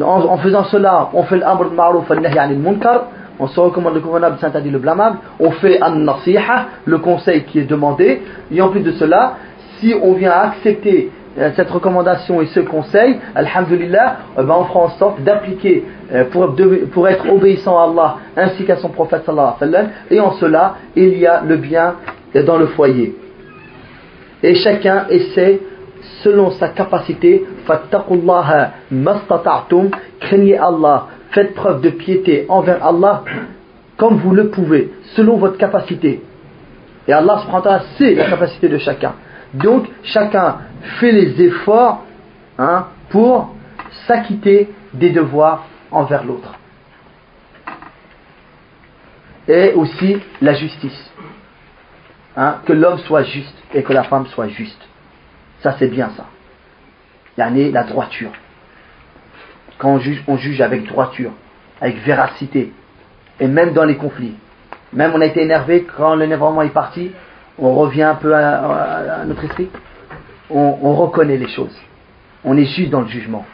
[0.00, 4.52] en, faisant cela, on fait l'amr ma'ruf al munkar, on se recommande le convenable, saint
[4.52, 8.22] le blâmable, on fait an-nasiha, le conseil qui est demandé,
[8.52, 9.34] et en plus de cela,
[9.78, 14.80] si on vient accepter euh, cette recommandation et ce conseil, alhamdulillah, euh, ben on fera
[14.80, 16.24] en sorte d'appliquer euh,
[16.92, 20.76] pour, être obéissant à Allah ainsi qu'à son prophète sallallahu alayhi wa et en cela,
[20.94, 21.94] il y a le bien
[22.46, 23.16] dans le foyer.
[24.44, 25.60] Et chacun essaie
[26.24, 27.44] selon sa capacité,
[30.20, 33.22] craignez Allah, faites preuve de piété envers Allah
[33.96, 36.22] comme vous le pouvez, selon votre capacité.
[37.06, 39.12] Et Allah subhanahu sait la capacité de chacun.
[39.52, 40.56] Donc chacun
[40.98, 42.02] fait les efforts
[42.58, 43.54] hein, pour
[44.06, 46.54] s'acquitter des devoirs envers l'autre.
[49.46, 51.12] Et aussi la justice.
[52.36, 54.83] Hein, que l'homme soit juste et que la femme soit juste.
[55.64, 56.26] Ça c'est bien ça.
[57.38, 58.30] Il y a la droiture.
[59.78, 61.32] Quand on juge, on juge avec droiture,
[61.80, 62.70] avec véracité.
[63.40, 64.34] Et même dans les conflits.
[64.92, 67.12] Même on a été énervé quand l'énervement est parti,
[67.58, 69.70] on revient un peu à, notre esprit,
[70.50, 71.76] on, reconnaît les choses.
[72.44, 73.46] On est juste dans le jugement.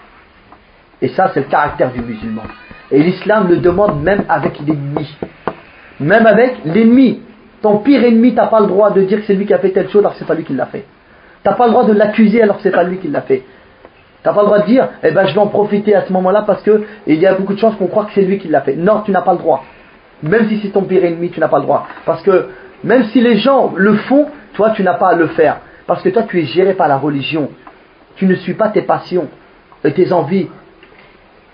[1.01, 2.43] Et ça, c'est le caractère du musulman.
[2.91, 5.17] Et l'islam le demande même avec l'ennemi.
[6.01, 7.23] Même avec l'ennemi.
[7.63, 9.61] Ton pire ennemi, tu n'as pas le droit de dire que c'est lui qui a
[9.61, 10.85] fait telle chose alors que c'est pas lui qui l'a fait.
[11.43, 13.45] Tu n'as pas le droit de l'accuser alors que c'est pas lui qui l'a fait.
[14.23, 16.13] Tu n'as pas le droit de dire, eh ben je vais en profiter à ce
[16.13, 18.61] moment-là parce qu'il y a beaucoup de chances qu'on croit que c'est lui qui l'a
[18.61, 18.77] fait.
[18.77, 19.65] Non, tu n'as pas le droit.
[20.23, 21.87] Même si c'est ton pire ennemi, tu n'as pas le droit.
[22.05, 22.49] Parce que
[22.85, 25.61] même si les gens le font, toi tu n'as pas à le faire.
[25.87, 27.51] Parce que toi tu es géré par la religion.
[28.17, 29.29] Tu ne suis pas tes passions
[29.83, 30.49] et tes envies.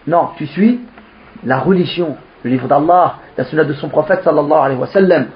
[0.09, 0.80] Non, tu suis
[1.45, 5.26] la religion, le livre d'Allah, la sunna de son prophète sallallahu alayhi wa sallam.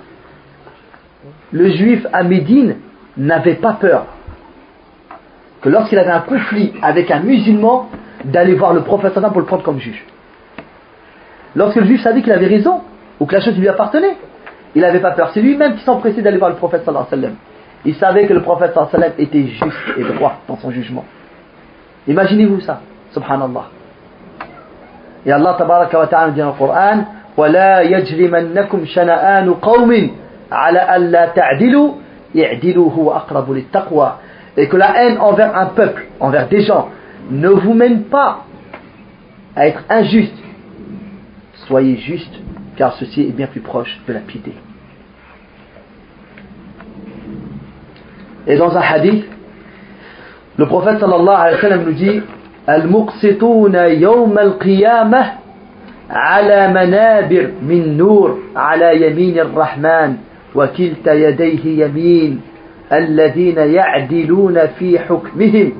[1.52, 2.76] Le juif à Médine
[3.16, 4.06] n'avait pas peur
[5.61, 7.89] que lorsqu'il avait un conflit avec un musulman,
[8.23, 10.03] d'aller voir le prophète sallallahu pour le prendre comme juge.
[11.55, 12.81] Lorsque le juif savait qu'il avait raison,
[13.19, 14.17] ou que la chose lui appartenait,
[14.73, 15.31] il n'avait pas peur.
[15.33, 17.37] C'est lui-même qui s'empressait d'aller voir le prophète sallallahu alayhi wa sallam.
[17.85, 20.71] Il savait que le prophète sallallahu alayhi wa sallam était juste et droit dans son
[20.71, 21.05] jugement.
[22.07, 22.81] Imaginez-vous ça,
[23.11, 23.65] subhanallah.
[25.25, 27.05] Et Allah tabaraka wa ta'ala dit dans le Coran
[27.37, 29.91] وَلَا يَجْرِمَنَّكُمْ شَنَآنُ قَوْمٍ
[30.51, 31.91] عَلَى أَلَّا تَعْدِلُوا
[32.37, 34.11] اعْدِلُوا هُوَ أَقْرَبُ لِلتَّقْوَى
[34.59, 36.89] Et que la haine envers un peuple, envers des gens,
[37.29, 38.45] ne vous mène pas
[39.55, 40.37] à être injuste.
[41.67, 42.33] Soyez juste
[42.77, 44.53] car ceci est bien plus proche de la piété.
[48.47, 49.25] Et dans un hadith,
[50.57, 52.21] le prophète sallallahu alayhi wa sallam nous dit
[52.69, 55.31] المقسطون يوم القيامة
[56.09, 60.15] على منابر من نور على يمين الرحمن
[60.55, 62.41] وكلتا يديه يمين
[62.91, 65.71] الذين يعدلون في حكمهم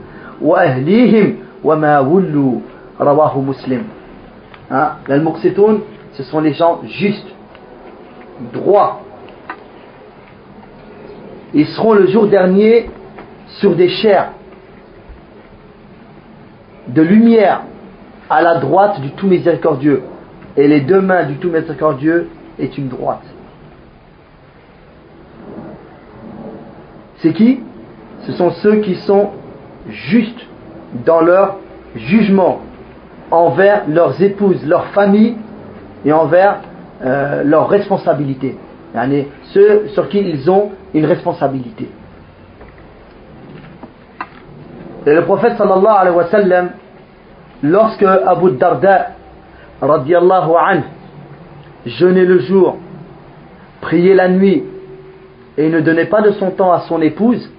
[0.42, 2.60] وأهليهم وما ولوا
[3.02, 3.84] رواه مسلم
[5.10, 5.82] المقسطون
[6.18, 7.28] ce sont les gens justes,
[8.54, 9.02] droits.
[11.54, 12.90] Ils seront le jour dernier
[13.60, 14.32] sur des chairs
[16.88, 17.64] de lumière
[18.30, 20.04] à la droite du tout miséricordieux.
[20.58, 22.30] Et les deux mains du tout miséricordieux
[22.60, 23.24] est une droite.
[27.23, 27.61] C'est qui?
[28.23, 29.31] Ce sont ceux qui sont
[29.89, 30.47] justes
[31.07, 31.57] dans leur
[31.95, 32.61] jugement
[33.31, 35.37] envers leurs épouses, leurs familles
[36.05, 36.61] et envers
[37.05, 38.57] euh, leurs responsabilités.
[39.55, 41.89] Ceux sur qui ils ont une responsabilité.
[45.07, 46.71] Et le prophète sallallahu alayhi wa sallam,
[47.63, 49.13] lorsque Abu Darda
[49.81, 50.83] radiallahu anhu
[51.87, 52.77] jeûnait le jour,
[53.81, 54.65] priait la nuit
[55.57, 57.51] et ne donnait pas de son temps à son épouse,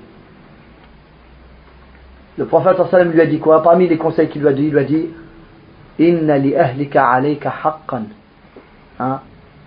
[2.37, 3.61] le prophète sallam lui a dit quoi?
[3.61, 5.09] Parmi les conseils qu'il lui a dit, il lui a dit
[5.99, 8.03] Inna li ahlika alayka haqqan
[8.99, 9.19] Hein?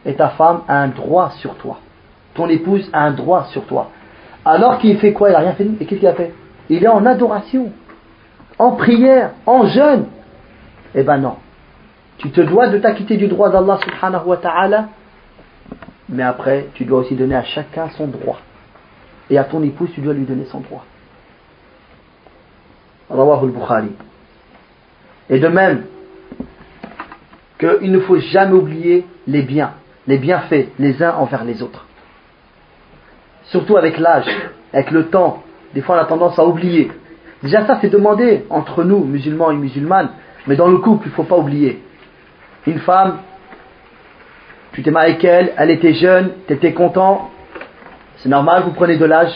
[0.06, 1.78] et ta femme a un droit sur toi.
[2.34, 3.90] Ton épouse a un droit sur toi.
[4.44, 5.30] Alors qu'il fait quoi?
[5.30, 5.66] Il n'a rien fait.
[5.80, 6.32] Et qu'est-ce qu'il a fait?
[6.68, 7.72] Il est en adoration,
[8.58, 10.06] en prière, en jeûne.
[10.94, 11.36] Eh ben non.
[12.18, 14.88] Tu te dois de t'acquitter du droit d'Allah subhanahu wa ta'ala,
[16.08, 18.38] mais après, tu dois aussi donner à chacun son droit.
[19.30, 20.84] Et à ton épouse, tu dois lui donner son droit.
[23.08, 23.92] Rawahul Bukhari.
[25.30, 25.84] Et de même,
[27.58, 29.72] qu'il ne faut jamais oublier les biens,
[30.06, 31.86] les bienfaits les uns envers les autres.
[33.44, 34.28] Surtout avec l'âge,
[34.72, 35.42] avec le temps.
[35.74, 36.90] Des fois, on a tendance à oublier.
[37.42, 40.10] Déjà, ça, c'est demandé entre nous, musulmans et musulmanes.
[40.46, 41.82] Mais dans le couple, il ne faut pas oublier.
[42.66, 43.18] Une femme,
[44.73, 47.29] tu t'es marié avec elle, elle était jeune, tu étais content.
[48.17, 49.33] C'est normal, vous prenez de l'âge.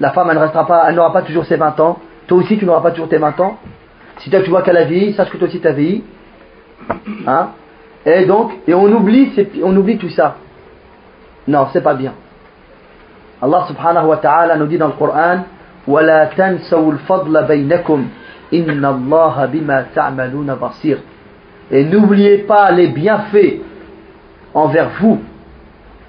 [0.00, 1.98] La femme, elle restera pas, elle n'aura pas toujours ses 20 ans.
[2.26, 3.58] Toi aussi, tu n'auras pas toujours tes 20 ans.
[4.18, 6.04] Si toi, tu vois qu'elle a vieilli, sache que toi aussi, tu as vieilli.
[7.26, 7.50] Hein
[8.06, 9.32] et donc, et on oublie,
[9.62, 10.36] on oublie tout ça.
[11.46, 12.14] Non, c'est pas bien.
[13.42, 15.44] Allah subhanahu wa ta'ala nous dit dans le Coran
[15.88, 18.00] وَلَا تَنْسَوُا الْفَضْلَ بَيْنَكُمْ
[18.52, 20.98] إِنَّ اللَّهَ بِمَا تَعْمَلُونَ بَصِيرٌ
[21.70, 23.60] Et n'oubliez pas les bienfaits
[24.54, 25.20] envers vous,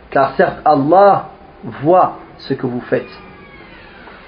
[0.10, 1.30] car certes Allah
[1.64, 3.12] voit ce que vous faites.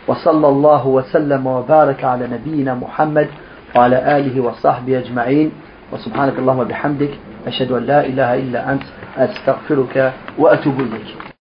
[0.07, 3.27] وصلى الله وسلم وبارك على نبينا محمد
[3.75, 5.51] وعلى آله وصحبه أجمعين
[5.93, 7.09] وسبحانك اللهم وبحمدك
[7.47, 8.83] أشهد أن لا إله إلا أنت
[9.17, 11.23] أستغفرك وأتوب إليك